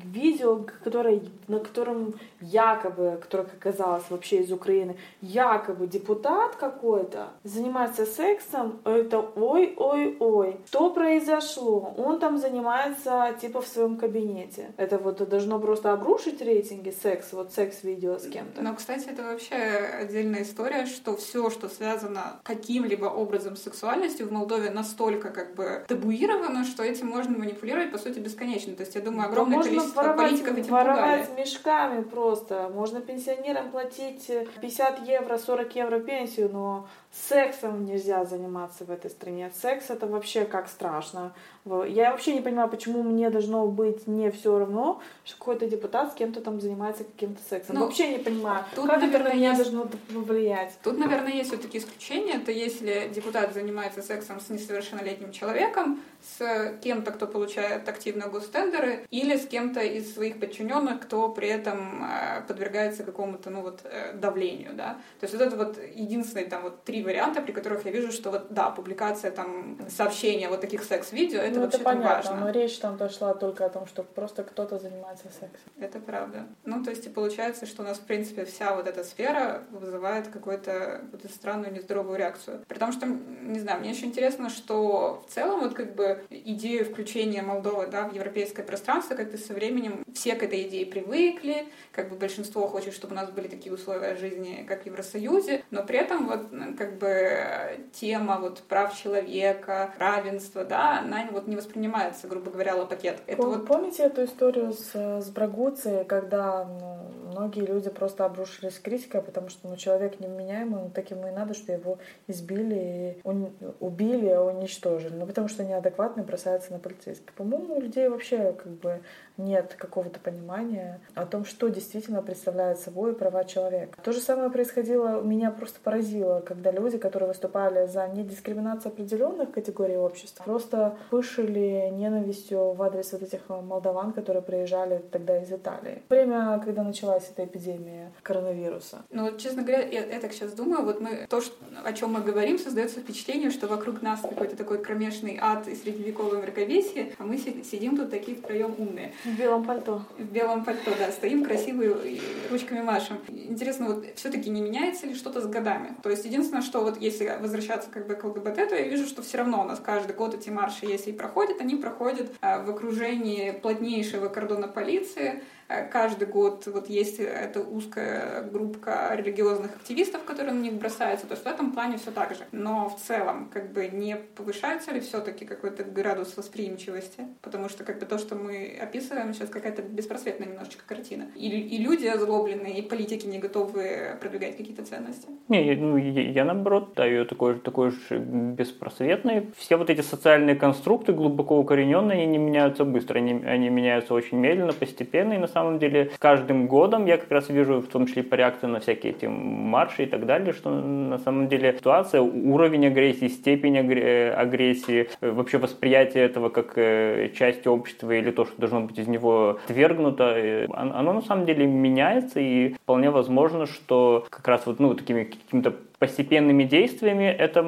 Видео, 0.04 0.64
которое, 0.82 1.22
на 1.48 1.60
котором 1.60 2.14
якобы, 2.40 3.18
которое 3.20 3.44
оказалось 3.44 4.04
вообще 4.10 4.38
из 4.42 4.52
Украины, 4.52 4.96
якобы 5.20 5.86
депутат 5.86 6.56
какой-то 6.56 7.28
занимается 7.44 8.06
сексом, 8.06 8.80
это 8.84 9.20
ой-ой-ой, 9.20 10.56
что 10.66 10.90
произошло? 10.90 11.94
Он 11.96 12.18
там 12.18 12.38
занимается 12.38 13.34
типа 13.40 13.60
в 13.60 13.66
своем 13.66 13.96
кабинете. 13.96 14.72
Это 14.76 14.98
вот 14.98 15.28
должно 15.28 15.58
просто 15.58 15.92
обрушить 15.92 16.40
рейтинги 16.40 16.90
секс, 16.90 17.32
вот 17.32 17.52
секс-видео 17.52 18.18
с 18.18 18.26
кем-то. 18.28 18.62
Но, 18.62 18.74
кстати, 18.74 19.08
это 19.08 19.22
вообще 19.22 19.54
отдельная 19.54 20.42
история, 20.42 20.86
что 20.86 21.16
все, 21.16 21.50
что 21.50 21.68
связано 21.68 22.40
каким-либо 22.42 23.06
образом 23.06 23.56
с 23.56 23.62
сексуальностью 23.62 24.26
в 24.26 24.32
Молдове 24.32 24.70
настолько 24.70 25.30
как 25.30 25.54
бы 25.54 25.84
табуировано, 25.88 26.64
что 26.64 26.82
этим 26.82 27.08
можно 27.08 27.36
манипулировать, 27.38 27.92
по 27.92 27.98
сути, 27.98 28.18
бесконечно. 28.18 28.74
То 28.74 28.82
есть, 28.82 28.94
я 28.94 29.00
думаю, 29.00 29.28
огромное 29.28 29.62
количество 29.62 29.79
количество 29.80 30.02
воровать, 30.02 30.30
политиков 30.30 30.58
этим 30.58 30.72
воровать 30.72 31.26
пугали. 31.26 31.40
мешками 31.40 32.02
просто. 32.02 32.70
Можно 32.74 33.00
пенсионерам 33.00 33.70
платить 33.70 34.30
50 34.60 35.06
евро, 35.08 35.38
40 35.38 35.76
евро 35.76 36.00
пенсию, 36.00 36.50
но 36.52 36.86
сексом 37.12 37.84
нельзя 37.84 38.24
заниматься 38.24 38.84
в 38.84 38.90
этой 38.90 39.10
стране. 39.10 39.50
Секс 39.60 39.90
это 39.90 40.06
вообще 40.06 40.44
как 40.44 40.68
страшно. 40.68 41.32
Я 41.64 42.12
вообще 42.12 42.34
не 42.34 42.40
понимаю, 42.40 42.68
почему 42.68 43.02
мне 43.02 43.30
должно 43.30 43.66
быть 43.66 44.06
не 44.06 44.30
все 44.30 44.58
равно, 44.58 45.00
что 45.24 45.36
какой-то 45.38 45.66
депутат 45.66 46.12
с 46.12 46.14
кем-то 46.14 46.40
там 46.40 46.60
занимается 46.60 47.04
каким-то 47.04 47.42
сексом. 47.42 47.74
Ну, 47.76 47.82
вообще 47.82 48.08
не 48.08 48.18
понимаю, 48.18 48.64
тут, 48.74 48.86
как 48.86 49.00
наверное, 49.00 49.20
это 49.20 49.28
на 49.30 49.34
меня 49.34 49.50
есть... 49.50 49.62
должно 49.62 49.90
повлиять. 50.14 50.78
Тут, 50.82 50.98
наверное, 50.98 51.32
есть 51.32 51.50
все-таки 51.50 51.78
исключение. 51.78 52.36
Это 52.36 52.52
если 52.52 53.10
депутат 53.12 53.52
занимается 53.52 54.02
сексом 54.02 54.40
с 54.40 54.48
несовершеннолетним 54.48 55.32
человеком, 55.32 56.00
с 56.22 56.74
кем-то, 56.82 57.10
кто 57.12 57.26
получает 57.26 57.88
активно 57.88 58.28
гостендеры, 58.28 59.06
или 59.10 59.36
с 59.36 59.46
кем-то 59.46 59.80
из 59.80 60.14
своих 60.14 60.38
подчиненных, 60.38 61.00
кто 61.00 61.28
при 61.30 61.48
этом 61.48 62.04
э, 62.04 62.42
подвергается 62.46 63.04
какому-то 63.04 63.50
ну, 63.50 63.62
вот, 63.62 63.80
э, 63.84 64.12
давлению. 64.14 64.74
Да? 64.74 65.00
То 65.20 65.26
есть 65.26 65.34
вот 65.34 65.42
это 65.42 65.56
вот 65.56 65.78
единственные 65.94 66.46
там 66.46 66.62
вот 66.62 66.84
три 66.84 67.02
варианта, 67.02 67.40
при 67.42 67.52
которых 67.52 67.84
я 67.84 67.90
вижу, 67.90 68.12
что 68.12 68.30
вот 68.30 68.46
да, 68.50 68.70
публикация 68.70 69.30
там 69.30 69.78
сообщения 69.88 70.48
вот 70.48 70.60
таких 70.60 70.84
секс-видео, 70.84 71.40
это 71.40 71.54
ну, 71.56 71.60
вообще 71.62 71.76
это 71.78 71.84
понятно, 71.84 72.30
важно. 72.30 72.36
но 72.36 72.50
речь 72.50 72.78
там 72.78 72.96
дошла 72.96 73.34
только 73.34 73.64
о 73.64 73.70
том, 73.70 73.86
что 73.86 74.02
просто 74.02 74.44
кто-то 74.44 74.78
занимается 74.78 75.24
сексом. 75.28 75.72
Это 75.78 75.98
правда. 76.00 76.46
Ну, 76.64 76.84
то 76.84 76.90
есть 76.90 77.06
и 77.06 77.08
получается, 77.08 77.66
что 77.66 77.82
у 77.82 77.86
нас, 77.86 77.98
в 77.98 78.02
принципе, 78.02 78.44
вся 78.44 78.74
вот 78.74 78.86
эта 78.86 79.04
сфера 79.04 79.62
вызывает 79.70 80.28
какую-то 80.28 81.02
вот 81.12 81.22
странную 81.30 81.72
нездоровую 81.72 82.18
реакцию. 82.18 82.64
При 82.68 82.78
том, 82.78 82.92
что, 82.92 83.06
не 83.06 83.58
знаю, 83.58 83.80
мне 83.80 83.90
еще 83.90 84.06
интересно, 84.06 84.50
что 84.50 85.24
в 85.26 85.32
целом 85.32 85.60
вот 85.60 85.74
как 85.74 85.94
бы 85.94 86.09
идею 86.28 86.84
включения 86.84 87.42
Молдовы 87.42 87.86
да, 87.86 88.08
в 88.08 88.14
европейское 88.14 88.64
пространство 88.64 89.14
как-то 89.14 89.38
со 89.38 89.54
временем 89.54 90.04
все 90.14 90.34
к 90.34 90.42
этой 90.42 90.68
идее 90.68 90.86
привыкли, 90.86 91.66
как 91.92 92.10
бы 92.10 92.16
большинство 92.16 92.66
хочет, 92.66 92.94
чтобы 92.94 93.14
у 93.14 93.16
нас 93.16 93.30
были 93.30 93.48
такие 93.48 93.74
условия 93.74 94.16
жизни, 94.16 94.64
как 94.68 94.82
в 94.82 94.86
Евросоюзе, 94.86 95.64
но 95.70 95.82
при 95.82 95.98
этом 95.98 96.26
вот 96.26 96.48
как 96.76 96.98
бы 96.98 97.80
тема 97.92 98.38
вот 98.40 98.62
прав 98.62 98.96
человека, 98.96 99.94
равенства, 99.98 100.64
да, 100.64 101.00
она 101.00 101.26
вот 101.30 101.46
не 101.46 101.56
воспринимается, 101.56 102.26
грубо 102.28 102.50
говоря, 102.50 102.76
пакет. 102.90 103.22
Это 103.26 103.42
вот... 103.42 103.66
Помните 103.66 104.02
эту 104.04 104.24
историю 104.24 104.72
с, 104.72 104.94
с 104.94 105.30
Брагуцией, 105.30 106.04
когда 106.04 106.64
ну, 106.64 107.10
многие 107.40 107.64
люди 107.64 107.88
просто 107.88 108.26
обрушились 108.26 108.78
критикой, 108.78 109.22
потому 109.22 109.48
что 109.48 109.68
ну, 109.68 109.76
человек 109.76 110.20
невменяемый, 110.20 110.82
ну, 110.82 110.90
таким 110.90 111.26
и 111.26 111.30
надо, 111.30 111.54
что 111.54 111.72
его 111.72 111.98
избили, 112.28 112.74
и 112.74 113.20
un... 113.26 113.50
убили, 113.80 114.32
уничтожили. 114.34 115.14
Ну, 115.14 115.26
потому 115.26 115.48
что 115.48 115.64
неадекватный 115.64 116.22
бросается 116.22 116.72
на 116.72 116.78
полицейских. 116.78 117.32
По-моему, 117.32 117.76
у 117.76 117.80
людей 117.80 118.08
вообще 118.08 118.52
как 118.52 118.72
бы 118.72 119.00
нет 119.44 119.74
какого-то 119.78 120.20
понимания 120.20 121.00
о 121.14 121.26
том, 121.26 121.44
что 121.44 121.68
действительно 121.68 122.22
представляет 122.22 122.78
собой 122.78 123.14
права 123.14 123.44
человека. 123.44 123.98
То 124.02 124.12
же 124.12 124.20
самое 124.20 124.50
происходило, 124.50 125.20
меня 125.20 125.50
просто 125.50 125.80
поразило, 125.82 126.40
когда 126.40 126.70
люди, 126.70 126.98
которые 126.98 127.28
выступали 127.28 127.86
за 127.86 128.06
недискриминацию 128.08 128.92
определенных 128.92 129.50
категорий 129.50 129.96
общества, 129.96 130.44
просто 130.44 130.96
пышили 131.10 131.88
ненавистью 131.92 132.72
в 132.72 132.82
адрес 132.82 133.12
вот 133.12 133.22
этих 133.22 133.48
молдаван, 133.48 134.12
которые 134.12 134.42
приезжали 134.42 135.02
тогда 135.10 135.40
из 135.42 135.50
Италии. 135.52 136.02
Время, 136.08 136.60
когда 136.64 136.82
началась 136.82 137.30
эта 137.30 137.44
эпидемия 137.44 138.12
коронавируса. 138.22 139.02
Ну, 139.10 139.36
честно 139.36 139.62
говоря, 139.62 139.82
я, 139.86 140.04
я 140.06 140.20
так 140.20 140.32
сейчас 140.32 140.52
думаю, 140.52 140.84
вот 140.84 141.00
мы, 141.00 141.26
то, 141.28 141.40
что, 141.40 141.54
о 141.84 141.92
чем 141.92 142.12
мы 142.12 142.20
говорим, 142.20 142.58
создается 142.58 143.00
впечатление, 143.00 143.50
что 143.50 143.66
вокруг 143.66 144.02
нас 144.02 144.20
какой-то 144.20 144.56
такой 144.56 144.78
кромешный 144.78 145.38
ад 145.40 145.68
и 145.68 145.74
средневековое 145.74 146.42
мракобесие, 146.42 147.12
а 147.18 147.24
мы 147.24 147.38
сидим 147.38 147.96
тут 147.96 148.10
такие 148.10 148.36
втроем 148.36 148.74
умные. 148.78 149.12
В 149.30 149.38
белом 149.38 149.64
пальто. 149.64 150.02
В 150.18 150.24
белом 150.24 150.64
пальто, 150.64 150.90
да, 150.98 151.12
стоим 151.12 151.44
красивые 151.44 152.20
ручками 152.50 152.80
машем. 152.80 153.18
Интересно, 153.28 153.86
вот 153.86 154.04
все-таки 154.16 154.50
не 154.50 154.60
меняется 154.60 155.06
ли 155.06 155.14
что-то 155.14 155.40
с 155.40 155.46
годами? 155.46 155.94
То 156.02 156.10
есть 156.10 156.24
единственное, 156.24 156.62
что 156.62 156.80
вот 156.80 157.00
если 157.00 157.38
возвращаться 157.40 157.90
как 157.90 158.08
бы 158.08 158.14
к 158.14 158.24
ЛГБТ, 158.24 158.68
то 158.68 158.74
я 158.74 158.88
вижу, 158.88 159.06
что 159.06 159.22
все 159.22 159.38
равно 159.38 159.62
у 159.62 159.64
нас 159.64 159.78
каждый 159.78 160.16
год 160.16 160.34
эти 160.34 160.50
марши, 160.50 160.86
если 160.86 161.10
и 161.10 161.12
проходят, 161.12 161.60
они 161.60 161.76
проходят 161.76 162.32
а, 162.40 162.62
в 162.62 162.70
окружении 162.70 163.52
плотнейшего 163.52 164.28
кордона 164.28 164.66
полиции, 164.66 165.42
каждый 165.90 166.26
год 166.26 166.66
вот 166.66 166.88
есть 166.88 167.20
эта 167.20 167.60
узкая 167.60 168.42
группа 168.42 169.14
религиозных 169.14 169.76
активистов, 169.76 170.24
которые 170.24 170.54
на 170.54 170.60
них 170.60 170.74
бросаются. 170.74 171.26
То 171.26 171.34
есть 171.34 171.44
в 171.44 171.48
этом 171.48 171.72
плане 171.72 171.98
все 171.98 172.10
так 172.10 172.34
же. 172.34 172.44
Но 172.52 172.88
в 172.88 172.96
целом, 173.00 173.50
как 173.52 173.72
бы 173.72 173.88
не 173.88 174.16
повышается 174.16 174.92
ли 174.92 175.00
все-таки 175.00 175.44
какой-то 175.44 175.84
градус 175.84 176.36
восприимчивости? 176.36 177.26
Потому 177.42 177.68
что 177.68 177.84
как 177.84 177.98
бы 177.98 178.06
то, 178.06 178.18
что 178.18 178.34
мы 178.34 178.78
описываем 178.80 179.34
сейчас, 179.34 179.48
какая-то 179.48 179.82
беспросветная 179.82 180.48
немножечко 180.48 180.82
картина. 180.86 181.26
И, 181.34 181.48
и 181.48 181.78
люди 181.78 182.06
озлобленные, 182.06 182.78
и 182.78 182.82
политики 182.82 183.26
не 183.26 183.38
готовы 183.38 184.16
продвигать 184.20 184.56
какие-то 184.56 184.84
ценности. 184.84 185.28
Не, 185.48 185.74
ну, 185.76 185.96
я, 185.96 186.30
я 186.30 186.44
наоборот 186.44 186.94
даю 186.94 187.24
такой, 187.26 187.58
такой 187.58 187.90
же 187.90 188.18
беспросветный. 188.18 189.50
Все 189.56 189.76
вот 189.76 189.90
эти 189.90 190.00
социальные 190.00 190.56
конструкты 190.56 191.12
глубоко 191.12 191.58
укорененные, 191.58 192.22
они 192.22 192.26
не 192.26 192.38
меняются 192.38 192.84
быстро, 192.84 193.18
они, 193.18 193.44
они 193.44 193.68
меняются 193.68 194.14
очень 194.14 194.38
медленно, 194.38 194.72
постепенно, 194.72 195.34
и 195.34 195.38
на 195.38 195.46
самом 195.46 195.59
самом 195.60 195.78
деле 195.78 196.10
каждым 196.18 196.66
годом 196.66 197.06
я 197.06 197.16
как 197.16 197.30
раз 197.30 197.48
вижу, 197.48 197.80
в 197.80 197.86
том 197.86 198.06
числе 198.06 198.22
по 198.22 198.34
реакции 198.34 198.66
на 198.66 198.80
всякие 198.80 199.12
эти 199.12 199.26
марши 199.26 200.04
и 200.04 200.06
так 200.06 200.26
далее, 200.26 200.52
что 200.52 200.70
на 200.70 201.18
самом 201.18 201.48
деле 201.48 201.74
ситуация, 201.78 202.20
уровень 202.20 202.86
агрессии, 202.86 203.28
степень 203.28 203.78
агрессии, 203.78 205.08
вообще 205.20 205.58
восприятие 205.58 206.24
этого 206.24 206.48
как 206.48 206.72
э, 206.76 207.30
части 207.36 207.68
общества 207.68 208.10
или 208.12 208.30
то, 208.30 208.44
что 208.44 208.54
должно 208.58 208.80
быть 208.80 208.98
из 208.98 209.08
него 209.08 209.58
отвергнуто, 209.64 210.24
э, 210.36 210.66
оно 210.72 211.12
на 211.12 211.22
самом 211.22 211.46
деле 211.46 211.66
меняется 211.66 212.40
и 212.40 212.74
вполне 212.74 213.10
возможно, 213.10 213.66
что 213.66 214.26
как 214.30 214.46
раз 214.48 214.66
вот 214.66 214.80
ну, 214.80 214.94
такими 214.94 215.24
какими-то 215.24 215.74
постепенными 216.00 216.64
действиями 216.64 217.24
это, 217.24 217.60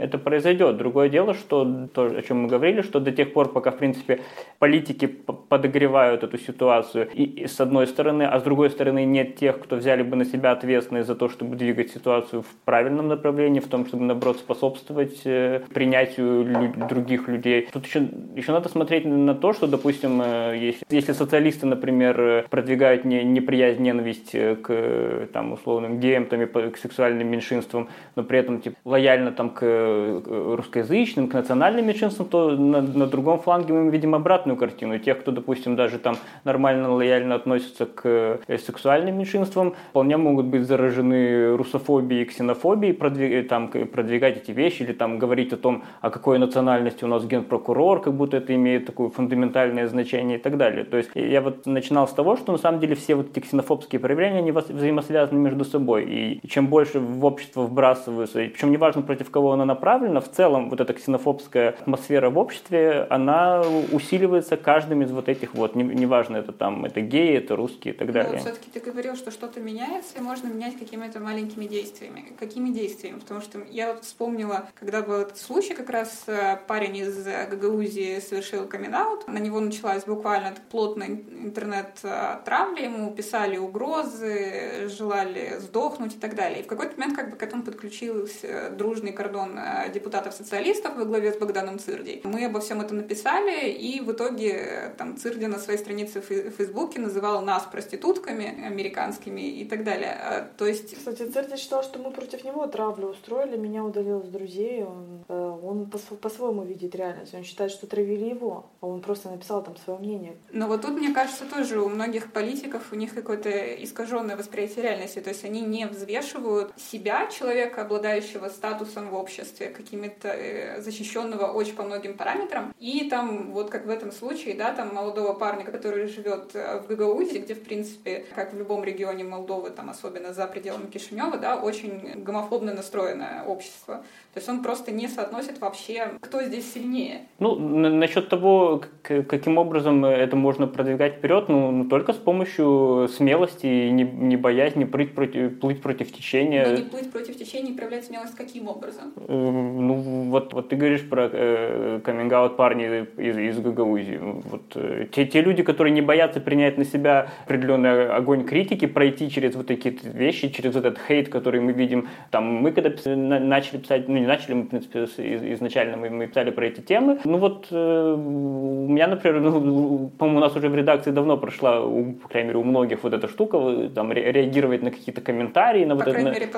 это 0.00 0.16
произойдет. 0.18 0.78
Другое 0.78 1.10
дело, 1.10 1.34
что 1.34 1.86
то, 1.92 2.06
о 2.06 2.22
чем 2.22 2.42
мы 2.42 2.48
говорили, 2.48 2.80
что 2.80 3.00
до 3.00 3.12
тех 3.12 3.34
пор, 3.34 3.52
пока, 3.52 3.70
в 3.70 3.76
принципе, 3.76 4.20
политики 4.58 5.06
подогревают 5.06 6.24
эту 6.24 6.38
ситуацию, 6.38 7.10
и, 7.12 7.24
и 7.24 7.46
с 7.46 7.60
одной 7.60 7.86
стороны, 7.86 8.22
а 8.22 8.40
с 8.40 8.42
другой 8.42 8.70
стороны 8.70 9.04
нет 9.04 9.36
тех, 9.36 9.60
кто 9.60 9.76
взяли 9.76 10.02
бы 10.02 10.16
на 10.16 10.24
себя 10.24 10.52
ответственность 10.52 11.06
за 11.06 11.14
то, 11.14 11.28
чтобы 11.28 11.54
двигать 11.56 11.90
ситуацию 11.90 12.42
в 12.42 12.46
правильном 12.64 13.08
направлении, 13.08 13.60
в 13.60 13.68
том, 13.68 13.84
чтобы, 13.86 14.04
наоборот, 14.04 14.38
способствовать 14.38 15.20
э, 15.26 15.60
принятию 15.74 16.42
лю- 16.46 16.88
других 16.88 17.28
людей. 17.28 17.68
Тут 17.70 17.84
еще, 17.84 18.08
еще 18.36 18.52
надо 18.52 18.70
смотреть 18.70 19.04
на 19.04 19.34
то, 19.34 19.52
что, 19.52 19.66
допустим, 19.66 20.22
э, 20.24 20.56
если, 20.58 20.86
если 20.88 21.12
социалисты, 21.12 21.66
например, 21.66 22.46
продвигают 22.48 23.04
не, 23.04 23.22
неприязнь, 23.22 23.82
ненависть 23.82 24.32
к, 24.62 25.28
там, 25.34 25.52
условным 25.52 26.00
геям, 26.00 26.24
там, 26.24 26.40
и 26.40 26.46
к 26.46 26.78
сексуальным 26.78 27.28
меньшинствам, 27.28 27.49
меньшинствам, 27.50 27.88
но 28.16 28.22
при 28.22 28.38
этом 28.38 28.60
типа, 28.60 28.76
лояльно 28.84 29.32
там, 29.32 29.50
к 29.50 30.22
русскоязычным, 30.26 31.28
к 31.28 31.34
национальным 31.34 31.86
меньшинствам, 31.86 32.28
то 32.28 32.50
на, 32.50 32.80
на 32.80 33.06
другом 33.06 33.40
фланге 33.40 33.74
мы 33.74 33.90
видим 33.90 34.14
обратную 34.14 34.56
картину. 34.56 34.98
Тех, 34.98 35.20
кто, 35.20 35.32
допустим, 35.32 35.76
даже 35.76 35.98
там 35.98 36.16
нормально, 36.44 36.92
лояльно 36.92 37.34
относится 37.34 37.86
к 37.86 38.02
э, 38.04 38.58
сексуальным 38.58 39.18
меньшинствам, 39.18 39.74
вполне 39.90 40.16
могут 40.16 40.46
быть 40.46 40.66
заражены 40.66 41.56
русофобией, 41.56 42.24
ксенофобией, 42.24 42.94
продвиг, 42.94 43.48
там, 43.48 43.68
продвигать 43.68 44.38
эти 44.38 44.52
вещи 44.52 44.82
или 44.82 44.92
там 44.92 45.18
говорить 45.18 45.52
о 45.52 45.56
том, 45.56 45.82
о 46.00 46.10
какой 46.10 46.38
национальности 46.38 47.04
у 47.04 47.08
нас 47.08 47.24
генпрокурор, 47.24 48.00
как 48.00 48.14
будто 48.14 48.36
это 48.36 48.54
имеет 48.54 48.86
такое 48.86 49.08
фундаментальное 49.08 49.86
значение 49.86 50.38
и 50.38 50.40
так 50.40 50.56
далее. 50.56 50.84
То 50.84 50.96
есть 50.96 51.10
я 51.14 51.40
вот 51.40 51.66
начинал 51.66 52.06
с 52.06 52.12
того, 52.12 52.36
что 52.36 52.52
на 52.52 52.58
самом 52.58 52.80
деле 52.80 52.94
все 52.94 53.14
вот 53.14 53.30
эти 53.30 53.40
ксенофобские 53.40 54.00
проявления, 54.00 54.38
они 54.38 54.52
взаимосвязаны 54.52 55.38
между 55.38 55.64
собой. 55.64 56.04
И 56.04 56.48
чем 56.48 56.66
больше 56.66 57.00
в 57.00 57.24
обществе 57.24 57.39
общество 57.40 57.62
вбрасываются, 57.62 58.40
и 58.42 58.48
причем 58.48 58.70
неважно 58.70 59.02
против 59.02 59.30
кого 59.30 59.52
она 59.52 59.64
направлена, 59.64 60.20
в 60.20 60.30
целом 60.30 60.68
вот 60.68 60.80
эта 60.80 60.92
ксенофобская 60.92 61.70
атмосфера 61.70 62.28
в 62.28 62.38
обществе, 62.38 63.06
она 63.08 63.62
усиливается 63.92 64.56
каждым 64.56 65.02
из 65.02 65.10
вот 65.10 65.28
этих 65.28 65.54
вот, 65.54 65.74
неважно 65.74 66.36
это 66.36 66.52
там, 66.52 66.84
это 66.84 67.00
геи, 67.00 67.36
это 67.36 67.56
русские 67.56 67.94
и 67.94 67.96
так 67.96 68.12
далее. 68.12 68.34
Но 68.34 68.38
все-таки 68.38 68.70
ты 68.70 68.80
говорил, 68.80 69.16
что 69.16 69.30
что-то 69.30 69.60
меняется, 69.60 70.18
и 70.18 70.20
можно 70.20 70.48
менять 70.48 70.78
какими-то 70.78 71.20
маленькими 71.20 71.64
действиями. 71.64 72.32
Какими 72.38 72.70
действиями? 72.70 73.20
Потому 73.20 73.40
что 73.40 73.60
я 73.70 73.94
вот 73.94 74.04
вспомнила, 74.04 74.68
когда 74.78 75.02
был 75.02 75.14
этот 75.14 75.38
случай, 75.38 75.74
как 75.74 75.88
раз 75.88 76.24
э, 76.26 76.58
парень 76.68 76.98
из 76.98 77.24
Гагаузии 77.24 78.20
совершил 78.20 78.66
камин 78.66 78.90
на 79.28 79.38
него 79.38 79.60
началась 79.60 80.04
буквально 80.04 80.54
плотная 80.70 81.06
интернет-травля, 81.06 82.84
ему 82.84 83.12
писали 83.12 83.56
угрозы, 83.56 84.88
желали 84.88 85.58
сдохнуть 85.58 86.16
и 86.16 86.18
так 86.18 86.34
далее. 86.34 86.60
И 86.60 86.62
в 86.64 86.66
какой-то 86.66 86.98
момент 86.98 87.16
как 87.16 87.29
бы 87.30 87.36
к 87.36 87.42
этому 87.42 87.62
подключился 87.62 88.70
дружный 88.70 89.12
кордон 89.12 89.58
э, 89.58 89.90
депутатов-социалистов 89.92 90.96
во 90.96 91.04
главе 91.04 91.32
с 91.32 91.36
Богданом 91.36 91.78
Цирдей. 91.78 92.20
Мы 92.24 92.44
обо 92.44 92.60
всем 92.60 92.80
этом 92.80 92.98
написали, 92.98 93.70
и 93.70 94.00
в 94.00 94.12
итоге 94.12 94.50
э, 94.50 94.94
там 94.96 95.16
Цирди 95.16 95.46
на 95.46 95.58
своей 95.58 95.78
странице 95.78 96.20
в 96.20 96.24
Фейсбуке 96.24 97.00
называл 97.00 97.42
нас 97.42 97.64
проститутками 97.64 98.64
американскими 98.66 99.40
и 99.40 99.64
так 99.64 99.84
далее. 99.84 100.12
А, 100.12 100.48
то 100.56 100.66
есть... 100.66 100.96
Кстати, 100.96 101.28
Цирди 101.30 101.56
считал, 101.56 101.82
что 101.82 101.98
мы 101.98 102.10
против 102.10 102.44
него 102.44 102.66
травлю 102.66 103.08
устроили, 103.08 103.56
меня 103.56 103.84
удалил 103.84 104.22
с 104.22 104.28
друзей, 104.28 104.84
он, 104.84 105.24
э, 105.28 105.49
он 105.62 105.90
по-своему 105.90 106.62
видит 106.62 106.94
реальность, 106.94 107.34
он 107.34 107.44
считает, 107.44 107.70
что 107.70 107.86
травили 107.86 108.26
его, 108.26 108.66
а 108.80 108.86
он 108.86 109.00
просто 109.00 109.30
написал 109.30 109.62
там 109.62 109.76
свое 109.76 109.98
мнение. 109.98 110.36
Но 110.52 110.66
вот 110.66 110.82
тут, 110.82 110.92
мне 110.92 111.12
кажется, 111.12 111.44
тоже 111.44 111.80
у 111.80 111.88
многих 111.88 112.32
политиков 112.32 112.92
у 112.92 112.96
них 112.96 113.14
какое-то 113.14 113.50
искаженное 113.82 114.36
восприятие 114.36 114.84
реальности, 114.84 115.20
то 115.20 115.30
есть 115.30 115.44
они 115.44 115.60
не 115.60 115.86
взвешивают 115.86 116.72
себя 116.76 117.26
человека, 117.28 117.82
обладающего 117.82 118.48
статусом 118.48 119.10
в 119.10 119.14
обществе, 119.14 119.68
какими-то 119.68 120.28
э, 120.28 120.80
защищенного 120.80 121.52
очень 121.52 121.74
по 121.74 121.82
многим 121.82 122.16
параметрам. 122.16 122.74
И 122.78 123.08
там, 123.08 123.52
вот 123.52 123.70
как 123.70 123.86
в 123.86 123.90
этом 123.90 124.12
случае, 124.12 124.54
да, 124.54 124.72
там 124.72 124.94
молодого 124.94 125.32
парня, 125.32 125.64
который 125.64 126.06
живет 126.06 126.50
э, 126.54 126.80
в 126.80 126.86
Гагаузе, 126.86 127.38
где, 127.38 127.54
в 127.54 127.62
принципе, 127.62 128.26
как 128.34 128.52
в 128.52 128.58
любом 128.58 128.84
регионе 128.84 129.24
Молдовы, 129.24 129.70
там 129.70 129.90
особенно 129.90 130.32
за 130.32 130.46
пределами 130.46 130.90
Кишинева, 130.90 131.36
да, 131.38 131.56
очень 131.56 132.22
гомофобно 132.22 132.74
настроенное 132.74 133.44
общество. 133.44 134.04
То 134.32 134.38
есть 134.38 134.48
он 134.48 134.62
просто 134.62 134.92
не 134.92 135.08
соотносит 135.08 135.49
вообще, 135.58 136.12
кто 136.20 136.42
здесь 136.42 136.72
сильнее. 136.72 137.22
Ну, 137.38 137.56
насчет 137.56 138.28
того, 138.28 138.82
каким 139.02 139.58
образом 139.58 140.04
это 140.04 140.36
можно 140.36 140.66
продвигать 140.66 141.14
вперед, 141.14 141.48
ну, 141.48 141.70
ну 141.70 141.84
только 141.84 142.12
с 142.12 142.16
помощью 142.16 143.08
смелости, 143.08 143.66
не, 143.66 144.04
не 144.04 144.36
боясь, 144.36 144.76
не 144.76 144.84
плыть 144.84 145.14
против, 145.14 145.58
плыть 145.58 145.82
против 145.82 146.12
течения. 146.12 146.66
Но 146.68 146.76
не 146.76 146.82
плыть 146.82 147.10
против 147.10 147.36
течения 147.36 147.72
и 147.72 147.76
проявлять 147.76 148.04
смелость 148.04 148.36
каким 148.36 148.68
образом? 148.68 149.12
Э, 149.16 149.32
ну, 149.32 149.94
вот, 150.30 150.52
вот 150.52 150.68
ты 150.68 150.76
говоришь 150.76 151.08
про 151.08 151.28
э, 151.32 152.00
каминг-аут 152.04 152.56
парней 152.56 153.04
из, 153.16 153.36
из 153.36 153.58
Гагаузии. 153.58 154.18
Вот, 154.20 154.62
э, 154.74 155.06
те, 155.10 155.26
те 155.26 155.40
люди, 155.40 155.62
которые 155.62 155.92
не 155.92 156.02
боятся 156.02 156.40
принять 156.40 156.78
на 156.78 156.84
себя 156.84 157.30
определенный 157.44 158.10
огонь 158.10 158.44
критики, 158.44 158.86
пройти 158.86 159.30
через 159.30 159.54
вот 159.54 159.66
такие 159.66 159.96
вещи, 160.02 160.48
через 160.48 160.74
вот 160.74 160.84
этот 160.84 161.00
хейт, 161.06 161.28
который 161.28 161.60
мы 161.60 161.72
видим. 161.72 162.08
Там, 162.30 162.44
мы 162.44 162.72
когда 162.72 162.90
начали 163.14 163.78
писать, 163.78 164.08
ну, 164.08 164.18
не 164.18 164.26
начали, 164.26 164.54
мы, 164.54 164.62
в 164.62 164.68
принципе, 164.68 165.06
изначально 165.42 165.96
мы, 165.96 166.10
мы 166.10 166.26
писали 166.26 166.50
про 166.50 166.66
эти 166.66 166.80
темы. 166.80 167.18
Ну 167.24 167.38
вот 167.38 167.68
э, 167.70 168.14
у 168.14 168.88
меня, 168.88 169.06
например, 169.06 169.40
ну, 169.40 170.10
по-моему, 170.18 170.38
у 170.38 170.40
нас 170.40 170.56
уже 170.56 170.68
в 170.68 170.74
редакции 170.74 171.10
давно 171.10 171.36
прошла, 171.36 171.84
у, 171.84 172.12
по 172.12 172.28
крайней 172.28 172.48
мере, 172.48 172.58
у 172.60 172.64
многих 172.64 173.02
вот 173.02 173.12
эта 173.12 173.28
штука, 173.28 173.90
там 173.94 174.12
реагировать 174.12 174.82
на 174.82 174.90
какие-то 174.90 175.20
комментарии, 175.20 175.84
на, 175.84 175.96
по 175.96 176.04
вот, 176.04 176.14
это, 176.14 176.22
мере, 176.22 176.48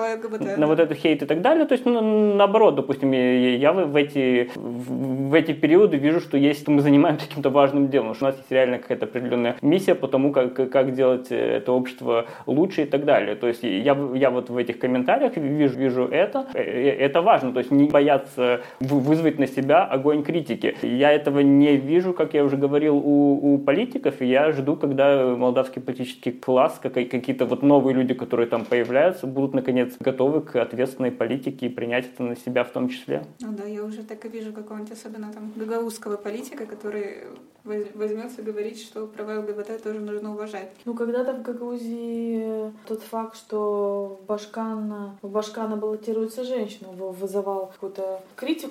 на, 0.40 0.56
на 0.56 0.66
вот 0.66 0.80
этот 0.80 0.98
хейт 0.98 1.22
и 1.22 1.26
так 1.26 1.40
далее. 1.42 1.66
То 1.66 1.72
есть, 1.72 1.86
ну, 1.86 2.34
наоборот, 2.34 2.74
допустим, 2.74 3.12
я, 3.12 3.56
я 3.56 3.72
в, 3.72 3.96
эти, 3.96 4.50
в, 4.54 5.28
в 5.30 5.34
эти 5.34 5.52
периоды 5.52 5.96
вижу, 5.96 6.20
что 6.20 6.36
есть, 6.36 6.68
мы 6.68 6.80
занимаемся 6.80 7.28
каким-то 7.28 7.50
важным 7.50 7.88
делом, 7.88 8.14
что 8.14 8.26
у 8.26 8.28
нас 8.28 8.36
есть 8.36 8.50
реально 8.50 8.78
какая-то 8.78 9.06
определенная 9.06 9.56
миссия 9.62 9.94
по 9.94 10.08
тому, 10.08 10.32
как, 10.32 10.54
как 10.70 10.94
делать 10.94 11.28
это 11.30 11.72
общество 11.72 12.26
лучше 12.46 12.82
и 12.82 12.86
так 12.86 13.04
далее. 13.04 13.34
То 13.36 13.48
есть 13.48 13.62
я, 13.62 13.96
я 14.14 14.30
вот 14.30 14.50
в 14.50 14.56
этих 14.56 14.78
комментариях 14.78 15.36
вижу, 15.36 15.78
вижу 15.78 16.04
это. 16.04 16.46
Э, 16.54 16.62
э, 16.62 16.96
это 16.98 17.22
важно, 17.22 17.52
то 17.52 17.58
есть 17.58 17.70
не 17.70 17.88
бояться 17.88 18.60
вызвать 18.80 19.38
на 19.38 19.46
себя 19.46 19.84
огонь 19.84 20.22
критики. 20.22 20.76
Я 20.82 21.12
этого 21.12 21.40
не 21.40 21.76
вижу, 21.76 22.12
как 22.12 22.34
я 22.34 22.44
уже 22.44 22.56
говорил, 22.56 22.96
у, 22.96 23.54
у 23.54 23.58
политиков, 23.58 24.20
и 24.20 24.26
я 24.26 24.52
жду, 24.52 24.76
когда 24.76 25.34
молдавский 25.36 25.80
политический 25.82 26.32
класс, 26.32 26.78
какие-то 26.82 27.46
вот 27.46 27.62
новые 27.62 27.94
люди, 27.94 28.14
которые 28.14 28.46
там 28.46 28.64
появляются, 28.64 29.26
будут 29.26 29.54
наконец 29.54 29.94
готовы 30.00 30.40
к 30.40 30.56
ответственной 30.56 31.10
политике 31.10 31.66
и 31.66 31.68
принять 31.68 32.06
это 32.06 32.22
на 32.22 32.36
себя 32.36 32.64
в 32.64 32.70
том 32.70 32.88
числе. 32.88 33.24
Ну 33.40 33.52
да, 33.52 33.64
я 33.64 33.84
уже 33.84 34.02
так 34.02 34.24
и 34.24 34.28
вижу 34.28 34.52
какого-нибудь 34.52 34.92
особенно 34.92 35.32
там 35.32 35.52
гагаузского 35.56 36.16
политика, 36.16 36.66
который 36.66 37.24
возьмется 37.64 38.42
говорить, 38.42 38.82
что 38.82 39.06
права 39.06 39.40
ЛГБТ 39.40 39.82
тоже 39.82 40.00
нужно 40.00 40.32
уважать. 40.32 40.70
Ну, 40.84 40.94
когда-то 40.94 41.32
в 41.34 41.42
Гагаузии 41.42 42.72
тот 42.86 43.02
факт, 43.02 43.36
что 43.36 44.20
Башкан, 44.26 45.16
в 45.22 45.28
Башкана 45.28 45.76
баллотируется 45.76 46.44
женщина, 46.44 46.88
вызывал 46.88 47.68
какую-то 47.68 48.20
критику 48.36 48.61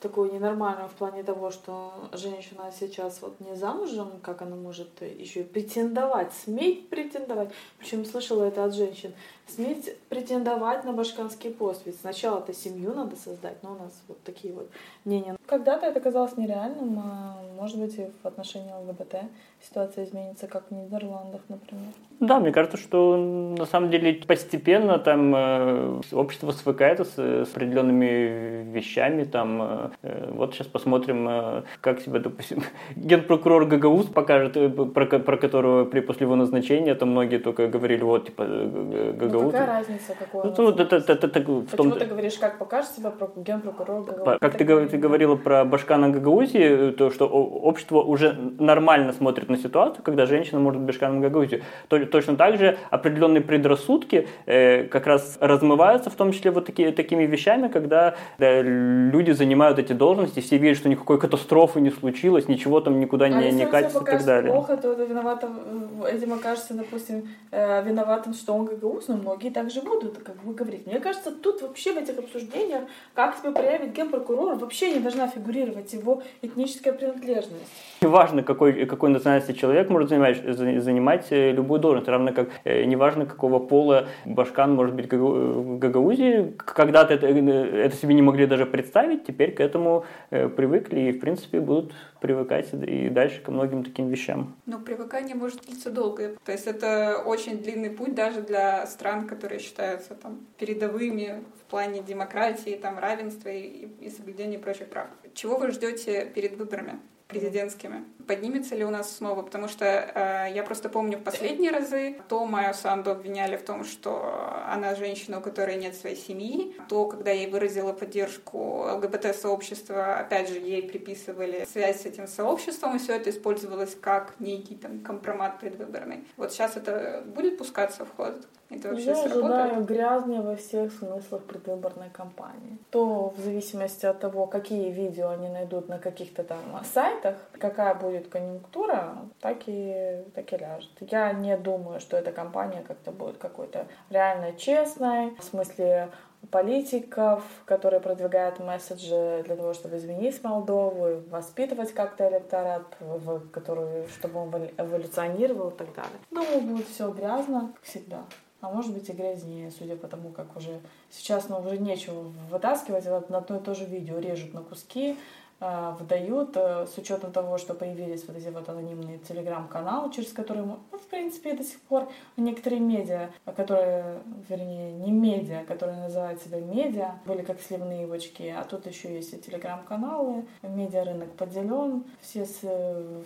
такую 0.00 0.32
ненормальную 0.32 0.88
в 0.88 0.92
плане 0.92 1.22
того, 1.22 1.50
что 1.50 1.92
женщина 2.12 2.70
сейчас 2.78 3.22
вот 3.22 3.40
не 3.40 3.56
замужем, 3.56 4.20
как 4.22 4.42
она 4.42 4.56
может 4.56 5.00
еще 5.00 5.40
и 5.40 5.44
претендовать, 5.44 6.32
сметь 6.44 6.88
претендовать. 6.88 7.50
Причем 7.78 8.04
слышала 8.04 8.44
это 8.44 8.64
от 8.64 8.74
женщин. 8.74 9.14
Сметь 9.46 9.96
претендовать 10.08 10.84
на 10.84 10.92
башканский 10.92 11.50
пост. 11.50 11.82
Ведь 11.86 12.00
сначала-то 12.00 12.52
семью 12.52 12.92
надо 12.94 13.16
создать, 13.16 13.62
но 13.62 13.72
у 13.72 13.78
нас 13.78 14.02
вот 14.08 14.20
такие 14.24 14.52
вот 14.52 14.68
мнения. 15.04 15.36
Когда-то 15.46 15.86
это 15.86 16.00
казалось 16.00 16.36
нереальным, 16.36 16.98
а 16.98 17.36
может 17.56 17.78
быть 17.78 17.96
и 17.98 18.06
в 18.22 18.26
отношении 18.26 18.72
ЛГБТ 18.72 19.16
ситуация 19.62 20.04
изменится, 20.04 20.46
как 20.46 20.64
в 20.68 20.74
Нидерландах, 20.74 21.40
например. 21.48 21.86
Да, 22.20 22.40
мне 22.40 22.50
кажется, 22.50 22.76
что 22.76 23.16
на 23.16 23.66
самом 23.66 23.90
деле 23.90 24.14
постепенно 24.26 24.98
там 24.98 25.34
э, 25.34 26.00
общество 26.12 26.50
свыкается 26.50 27.04
с, 27.04 27.18
с 27.18 27.50
определенными 27.52 28.72
вещами. 28.72 29.24
Там, 29.24 29.90
э, 30.02 30.30
вот 30.32 30.54
сейчас 30.54 30.66
посмотрим, 30.66 31.28
э, 31.28 31.62
как 31.80 32.00
себя, 32.00 32.20
допустим, 32.20 32.62
генпрокурор 32.96 33.66
Гагауз 33.66 34.06
покажет, 34.06 34.54
про, 34.94 35.06
про 35.06 35.36
которого 35.36 35.84
при, 35.84 36.00
после 36.00 36.24
его 36.24 36.36
назначения 36.36 36.94
там 36.94 37.10
многие 37.10 37.38
только 37.38 37.68
говорили, 37.68 38.02
вот, 38.02 38.26
типа, 38.26 38.44
э, 38.46 39.12
Ну, 39.42 39.50
какая 39.50 39.66
разница, 39.66 40.14
какой 40.18 40.44
ну, 40.44 40.54
ну, 40.56 40.70
это, 40.70 40.96
это, 40.96 41.12
это, 41.12 41.26
это, 41.26 41.40
в 41.40 41.64
Почему 41.66 41.90
том... 41.90 41.98
ты 41.98 42.04
говоришь, 42.06 42.38
как 42.38 42.58
покажет 42.58 42.90
себя 42.90 43.12
генпрокурор 43.36 44.02
Гагауз? 44.02 44.38
Как 44.40 44.56
ты, 44.56 44.86
ты 44.86 44.98
говорила 44.98 45.36
про 45.36 45.64
Башкана 45.64 46.10
Гагаузии, 46.10 46.92
то, 46.92 47.10
что 47.10 47.26
общество 47.26 48.02
уже 48.02 48.32
нормально 48.58 49.12
смотрит 49.12 49.48
на 49.48 49.56
ситуацию, 49.56 50.02
когда 50.02 50.26
женщина 50.26 50.60
может 50.60 50.80
быть 50.80 50.88
Башканом 50.88 51.20
Гагаузии. 51.20 51.62
То, 51.88 52.04
точно 52.06 52.36
так 52.36 52.58
же 52.58 52.78
определенные 52.90 53.42
предрассудки 53.42 54.28
э, 54.46 54.84
как 54.84 55.06
раз 55.06 55.38
размываются, 55.40 56.10
в 56.10 56.14
том 56.14 56.32
числе 56.32 56.50
вот 56.50 56.66
такие, 56.66 56.92
такими 56.92 57.24
вещами, 57.24 57.68
когда 57.68 58.14
да, 58.38 58.62
люди 58.62 59.32
занимают 59.32 59.78
эти 59.78 59.92
должности, 59.92 60.40
все 60.40 60.58
видят, 60.58 60.78
что 60.78 60.88
никакой 60.88 61.18
катастрофы 61.18 61.80
не 61.80 61.90
случилось, 61.90 62.48
ничего 62.48 62.80
там 62.80 63.00
никуда 63.00 63.26
а 63.26 63.28
не, 63.28 63.52
не 63.52 63.66
катится 63.66 64.00
и 64.00 64.04
так 64.04 64.24
далее. 64.24 64.52
плохо, 64.52 64.76
то 64.76 64.92
виноватым, 64.92 66.04
этим 66.04 66.32
окажется, 66.32 66.74
допустим, 66.74 67.28
э, 67.50 67.82
виноватым, 67.84 68.34
что 68.34 68.54
он 68.54 68.66
гагауз, 68.66 69.08
но 69.08 69.16
многие 69.26 69.50
также 69.50 69.82
будут, 69.82 70.18
как 70.18 70.36
вы 70.44 70.54
говорите. 70.54 70.88
Мне 70.88 71.00
кажется, 71.00 71.32
тут 71.32 71.60
вообще 71.62 71.92
в 71.92 71.98
этих 71.98 72.18
обсуждениях, 72.18 72.84
как 73.14 73.36
себя 73.36 73.50
проявит 73.50 73.92
генпрокурор, 73.92 74.54
вообще 74.54 74.92
не 74.94 75.00
должна 75.00 75.26
фигурировать 75.26 75.92
его 75.92 76.22
этническая 76.42 76.92
принадлежность. 76.92 77.72
Неважно, 78.00 78.42
какой, 78.42 78.86
какой 78.86 79.10
национальности 79.10 79.52
человек 79.52 79.90
может 79.90 80.08
занимать, 80.08 80.42
занимать 80.82 81.26
э, 81.30 81.50
любую 81.50 81.80
должность, 81.80 82.08
равно 82.08 82.32
как 82.32 82.48
э, 82.64 82.84
неважно, 82.84 83.26
какого 83.26 83.58
пола 83.58 84.06
башкан 84.24 84.74
может 84.74 84.94
быть 84.94 85.12
в 85.12 85.78
Гагаузии. 85.78 86.54
Когда-то 86.58 87.14
это, 87.14 87.26
э, 87.26 87.86
это 87.86 87.96
себе 87.96 88.14
не 88.14 88.22
могли 88.22 88.46
даже 88.46 88.64
представить, 88.64 89.26
теперь 89.26 89.52
к 89.52 89.60
этому 89.60 90.04
привыкли 90.30 91.00
и, 91.00 91.12
в 91.12 91.20
принципе, 91.20 91.60
будут 91.60 91.92
привыкать 92.20 92.68
и 92.72 93.08
дальше 93.08 93.40
ко 93.42 93.50
многим 93.50 93.84
таким 93.84 94.08
вещам. 94.08 94.54
Но 94.66 94.78
привыкание 94.78 95.34
может 95.34 95.62
длиться 95.66 95.90
долго. 95.90 96.36
То 96.44 96.52
есть 96.52 96.66
это 96.66 97.22
очень 97.24 97.58
длинный 97.58 97.90
путь 97.90 98.14
даже 98.14 98.40
для 98.42 98.86
стран, 98.86 99.15
которые 99.24 99.60
считаются 99.60 100.14
там 100.14 100.46
передовыми 100.58 101.44
в 101.60 101.70
плане 101.70 102.02
демократии, 102.02 102.78
там, 102.80 102.98
равенства 102.98 103.48
и, 103.48 103.88
и 104.00 104.10
соблюдения 104.10 104.58
прочих 104.58 104.88
прав. 104.88 105.08
Чего 105.34 105.56
вы 105.56 105.70
ждете 105.70 106.26
перед 106.26 106.56
выборами? 106.56 107.00
президентскими. 107.28 108.04
Поднимется 108.26 108.74
ли 108.76 108.84
у 108.84 108.90
нас 108.90 109.16
снова? 109.16 109.42
Потому 109.42 109.68
что 109.68 109.84
э, 109.84 110.52
я 110.54 110.62
просто 110.62 110.88
помню 110.88 111.18
в 111.18 111.22
последние 111.22 111.72
разы, 111.72 112.16
то 112.28 112.44
Майю 112.46 112.72
Санду 112.74 113.10
обвиняли 113.10 113.56
в 113.56 113.64
том, 113.64 113.84
что 113.84 114.62
она 114.68 114.94
женщина, 114.94 115.38
у 115.38 115.40
которой 115.40 115.76
нет 115.76 115.94
своей 115.94 116.16
семьи, 116.16 116.76
то, 116.88 117.06
когда 117.06 117.32
ей 117.32 117.48
выразила 117.48 117.92
поддержку 117.92 118.84
ЛГБТ-сообщества, 118.92 120.18
опять 120.18 120.48
же, 120.48 120.58
ей 120.58 120.88
приписывали 120.88 121.66
связь 121.70 122.02
с 122.02 122.06
этим 122.06 122.28
сообществом, 122.28 122.96
и 122.96 122.98
все 122.98 123.16
это 123.16 123.30
использовалось 123.30 123.96
как 124.00 124.38
некий 124.38 124.76
там 124.76 125.00
компромат 125.00 125.58
предвыборный. 125.58 126.24
Вот 126.36 126.52
сейчас 126.52 126.76
это 126.76 127.24
будет 127.26 127.58
пускаться 127.58 128.04
в 128.04 128.14
ход? 128.14 128.46
Это 128.68 128.88
вообще 128.88 129.06
Я 129.06 129.14
сработает? 129.16 129.44
ожидаю 129.44 129.84
грязня 129.84 130.42
во 130.42 130.56
всех 130.56 130.92
смыслах 130.92 131.44
предвыборной 131.44 132.10
кампании. 132.10 132.78
То 132.90 133.32
в 133.36 133.40
зависимости 133.40 134.06
от 134.06 134.18
того, 134.18 134.46
какие 134.46 134.90
видео 134.90 135.28
они 135.28 135.48
найдут 135.48 135.88
на 135.88 135.98
каких-то 135.98 136.42
там 136.42 136.58
сайтах, 136.92 137.36
какая 137.52 137.94
будет 137.94 138.28
конъюнктура, 138.28 139.16
так 139.40 139.58
и, 139.66 140.24
так 140.34 140.52
и 140.52 140.56
ляжет. 140.56 140.90
Я 141.00 141.32
не 141.32 141.56
думаю, 141.56 142.00
что 142.00 142.16
эта 142.16 142.32
кампания 142.32 142.82
как-то 142.86 143.12
будет 143.12 143.38
какой-то 143.38 143.86
реально 144.10 144.52
честной, 144.52 145.30
в 145.36 145.44
смысле 145.44 146.10
политиков, 146.50 147.42
которые 147.64 148.00
продвигают 148.00 148.58
месседжи 148.60 149.42
для 149.44 149.56
того, 149.56 149.74
чтобы 149.74 149.96
изменить 149.96 150.42
Молдову, 150.44 151.22
воспитывать 151.28 151.92
как-то 151.92 152.28
электорат, 152.28 152.84
в 153.00 153.48
который, 153.50 154.06
чтобы 154.08 154.40
он 154.40 154.50
эволюционировал 154.76 155.70
и 155.70 155.76
так 155.76 155.88
далее. 155.94 156.18
Думаю, 156.30 156.60
будет 156.60 156.86
все 156.88 157.10
грязно, 157.10 157.72
как 157.74 157.82
всегда 157.84 158.18
а 158.60 158.70
может 158.70 158.92
быть 158.92 159.08
и 159.08 159.12
грязнее, 159.12 159.70
судя 159.70 159.96
по 159.96 160.08
тому, 160.08 160.30
как 160.30 160.56
уже 160.56 160.80
сейчас 161.10 161.48
ну, 161.48 161.58
уже 161.58 161.78
нечего 161.78 162.32
вытаскивать, 162.50 163.04
на 163.04 163.38
одно 163.38 163.56
и 163.56 163.60
то 163.60 163.74
же 163.74 163.84
видео 163.84 164.18
режут 164.18 164.54
на 164.54 164.62
куски, 164.62 165.16
выдают 165.58 166.56
э, 166.56 166.86
с 166.86 166.98
учетом 166.98 167.32
того, 167.32 167.56
что 167.56 167.72
появились 167.72 168.26
вот 168.26 168.36
эти 168.36 168.48
вот 168.48 168.68
анонимные 168.68 169.18
телеграм-каналы, 169.18 170.12
через 170.12 170.32
которые, 170.32 170.66
ну, 170.66 170.98
в 170.98 171.06
принципе, 171.06 171.54
до 171.54 171.64
сих 171.64 171.80
пор 171.80 172.10
некоторые 172.36 172.80
медиа, 172.80 173.30
которые, 173.44 174.20
вернее, 174.48 174.92
не 174.92 175.12
медиа, 175.12 175.64
которые 175.64 175.98
называют 175.98 176.42
себя 176.42 176.60
медиа, 176.60 177.14
были 177.24 177.42
как 177.42 177.60
сливные 177.60 178.06
бочки, 178.06 178.54
а 178.54 178.64
тут 178.64 178.86
еще 178.86 179.14
есть 179.14 179.32
и 179.32 179.38
телеграм-каналы, 179.38 180.44
медиа-рынок 180.62 181.32
поделен, 181.32 182.04
все, 182.20 182.44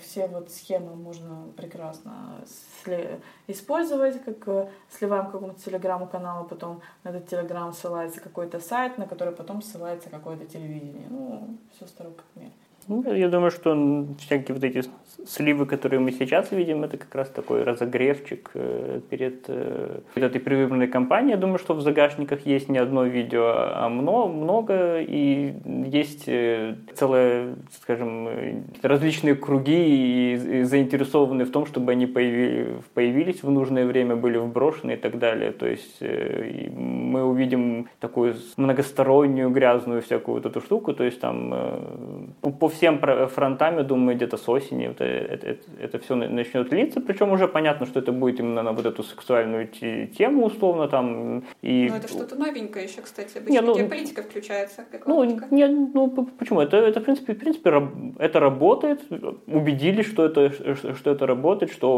все 0.00 0.28
вот 0.28 0.50
схемы 0.52 0.94
можно 0.94 1.48
прекрасно 1.56 2.44
использовать, 3.48 4.24
как 4.24 4.46
э, 4.46 4.68
сливаем 4.88 5.26
какому-то 5.26 5.60
телеграм-каналу, 5.60 6.46
потом 6.46 6.80
на 7.02 7.08
этот 7.08 7.28
телеграм 7.28 7.72
ссылается 7.72 8.20
какой-то 8.20 8.60
сайт, 8.60 8.98
на 8.98 9.06
который 9.06 9.34
потом 9.34 9.62
ссылается 9.62 10.10
какое-то 10.10 10.46
телевидение. 10.46 11.08
Ну, 11.10 11.58
все 11.74 11.86
старое 11.86 12.19
как 12.20 12.36
мир. 12.36 12.52
Ну, 12.88 13.12
я 13.12 13.28
думаю, 13.28 13.50
что 13.50 14.06
всякие 14.18 14.54
вот 14.54 14.64
эти 14.64 14.82
сливы, 15.26 15.66
которые 15.66 16.00
мы 16.00 16.12
сейчас 16.12 16.50
видим, 16.50 16.82
это 16.84 16.96
как 16.96 17.14
раз 17.14 17.28
такой 17.28 17.62
разогревчик 17.62 18.50
э, 18.54 19.00
перед, 19.08 19.44
э, 19.48 20.00
перед 20.14 20.30
этой 20.30 20.40
предвыборной 20.40 20.88
кампанией. 20.88 21.32
Я 21.32 21.36
думаю, 21.36 21.58
что 21.58 21.74
в 21.74 21.82
загашниках 21.82 22.46
есть 22.46 22.68
не 22.68 22.78
одно 22.78 23.04
видео, 23.04 23.52
а 23.54 23.88
много, 23.88 24.32
много 24.32 25.00
и 25.00 25.54
есть 25.86 26.24
э, 26.26 26.76
целое, 26.94 27.54
скажем, 27.82 28.28
различные 28.82 29.34
круги 29.34 30.34
и, 30.34 30.62
заинтересованные 30.64 31.44
в 31.44 31.50
том, 31.50 31.66
чтобы 31.66 31.92
они 31.92 32.06
появи, 32.06 32.66
появились 32.94 33.42
в 33.42 33.50
нужное 33.50 33.86
время, 33.86 34.16
были 34.16 34.38
вброшены 34.38 34.92
и 34.92 34.96
так 34.96 35.18
далее. 35.18 35.52
То 35.52 35.66
есть 35.66 36.00
мы 36.00 37.24
увидим 37.24 37.88
такую 38.00 38.36
многостороннюю 38.56 39.50
грязную 39.50 40.02
всякую 40.02 40.36
вот 40.36 40.46
эту 40.46 40.60
штуку, 40.60 40.92
то 40.94 41.04
есть 41.04 41.20
там 41.20 42.34
по 42.40 42.50
всем 42.70 43.00
фронтам, 43.28 43.76
я 43.78 43.82
думаю, 43.82 44.16
где-то 44.16 44.36
с 44.36 44.48
осени 44.48 44.88
это, 44.88 45.04
это, 45.04 45.46
это, 45.48 45.62
это 45.80 45.98
все 45.98 46.14
начнет 46.14 46.72
литься. 46.72 47.00
Причем 47.00 47.32
уже 47.32 47.48
понятно, 47.48 47.86
что 47.86 48.00
это 48.00 48.12
будет 48.12 48.40
именно 48.40 48.62
на 48.62 48.72
вот 48.72 48.86
эту 48.86 49.02
сексуальную 49.02 49.68
тему, 49.68 50.46
условно, 50.46 50.88
там. 50.88 51.44
И... 51.62 51.88
Ну, 51.90 51.96
это 51.96 52.08
что-то 52.08 52.36
новенькое 52.36 52.86
еще, 52.86 53.02
кстати. 53.02 53.38
Обычно 53.38 53.52
не, 53.52 53.60
ну, 53.60 53.76
геополитика 53.76 54.22
включается. 54.22 54.84
Ну, 55.06 55.24
не, 55.50 55.66
ну, 55.66 56.08
почему? 56.38 56.60
Это, 56.60 56.76
это, 56.76 57.00
в 57.00 57.04
принципе, 57.04 57.34
в 57.34 57.38
принципе, 57.38 57.88
это 58.18 58.40
работает. 58.40 59.00
Убедились, 59.46 60.06
что 60.06 60.24
это, 60.24 60.50
что 60.50 61.10
это 61.10 61.26
работает, 61.26 61.72
что 61.72 61.90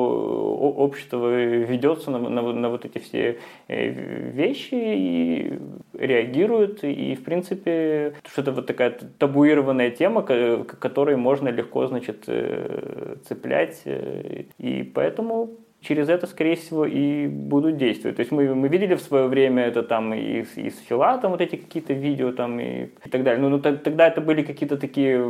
общество 0.76 1.28
ведется 1.34 2.10
на, 2.10 2.18
на, 2.18 2.52
на 2.52 2.68
вот 2.68 2.84
эти 2.84 2.98
все 2.98 3.38
э, 3.68 3.88
вещи 3.88 4.74
и 4.74 5.58
реагирует. 5.94 6.84
И, 6.84 7.14
в 7.14 7.24
принципе, 7.24 8.14
что 8.26 8.42
это 8.42 8.52
вот 8.52 8.66
такая 8.66 8.98
табуированная 9.18 9.90
тема, 9.90 10.22
которой 10.64 11.16
можно 11.16 11.48
легко, 11.48 11.86
значит, 11.86 12.24
э, 12.26 13.16
цеплять. 13.26 13.82
Э, 13.84 14.44
и 14.58 14.82
поэтому 14.82 15.58
через 15.82 16.08
это, 16.08 16.26
скорее 16.26 16.54
всего, 16.54 16.86
и 16.86 17.26
будут 17.26 17.76
действовать. 17.76 18.16
То 18.16 18.20
есть 18.20 18.32
мы, 18.32 18.54
мы 18.54 18.68
видели 18.68 18.94
в 18.94 19.00
свое 19.00 19.26
время 19.26 19.64
это 19.64 19.82
там 19.82 20.14
и, 20.14 20.44
и 20.56 20.70
с 20.70 20.78
Филатом 20.88 21.32
вот 21.32 21.40
эти 21.40 21.56
какие-то 21.56 21.92
видео 21.92 22.32
там 22.32 22.60
и, 22.60 22.84
и 23.04 23.08
так 23.10 23.24
далее. 23.24 23.42
Но, 23.42 23.48
ну, 23.48 23.60
тогда 23.60 24.06
это 24.06 24.20
были 24.20 24.42
какие-то 24.42 24.76
такие 24.76 25.20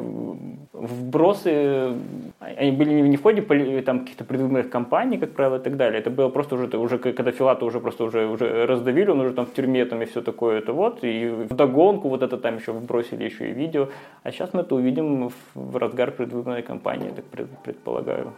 вбросы, 0.73 1.95
они 2.42 2.72
были 2.72 2.90
не, 2.90 3.16
в 3.16 3.22
ходе 3.22 3.42
там 3.83 4.00
каких-то 4.00 4.24
предвыборных 4.24 4.70
кампаний, 4.70 5.18
как 5.18 5.33
правило, 5.33 5.57
и 5.57 5.61
так 5.61 5.76
далее. 5.76 6.00
Это 6.00 6.11
было 6.11 6.28
просто 6.28 6.55
уже, 6.55 6.66
уже 6.78 6.98
когда 6.98 7.31
Филата 7.31 7.64
уже 7.64 7.81
просто 7.81 8.05
уже, 8.05 8.26
уже 8.26 8.66
раздавили, 8.66 9.11
он 9.11 9.20
уже 9.20 9.33
там 9.33 9.46
в 9.46 9.52
тюрьме 9.52 9.85
там 9.85 10.02
и 10.02 10.05
все 10.05 10.22
такое, 10.22 10.59
это 10.59 10.72
вот, 10.72 11.05
и 11.05 11.28
в 11.28 11.55
догонку 11.55 12.09
вот 12.09 12.22
это 12.22 12.37
там 12.37 12.57
еще 12.57 12.72
вбросили 12.72 13.24
еще 13.24 13.50
и 13.50 13.52
видео. 13.52 13.88
А 14.22 14.33
сейчас 14.33 14.55
мы 14.55 14.61
это 14.61 14.74
увидим 14.74 15.31
в, 15.55 15.76
разгар 15.76 16.11
предвыборной 16.11 16.62
кампании, 16.62 17.11
так 17.11 17.24
предполагаю. 17.64 18.33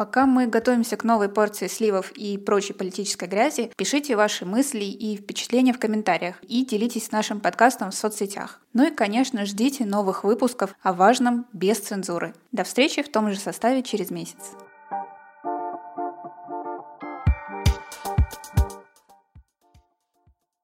Пока 0.00 0.24
мы 0.24 0.46
готовимся 0.46 0.96
к 0.96 1.04
новой 1.04 1.28
порции 1.28 1.66
сливов 1.66 2.10
и 2.12 2.38
прочей 2.38 2.72
политической 2.72 3.28
грязи, 3.28 3.70
пишите 3.76 4.16
ваши 4.16 4.46
мысли 4.46 4.84
и 4.84 5.18
впечатления 5.18 5.74
в 5.74 5.78
комментариях 5.78 6.36
и 6.40 6.64
делитесь 6.64 7.12
нашим 7.12 7.38
подкастом 7.38 7.90
в 7.90 7.94
соцсетях. 7.94 8.62
Ну 8.72 8.88
и, 8.88 8.94
конечно, 8.94 9.44
ждите 9.44 9.84
новых 9.84 10.24
выпусков 10.24 10.74
о 10.80 10.94
важном 10.94 11.44
без 11.52 11.80
цензуры. 11.80 12.32
До 12.50 12.64
встречи 12.64 13.02
в 13.02 13.12
том 13.12 13.30
же 13.30 13.38
составе 13.38 13.82
через 13.82 14.10
месяц. 14.10 14.54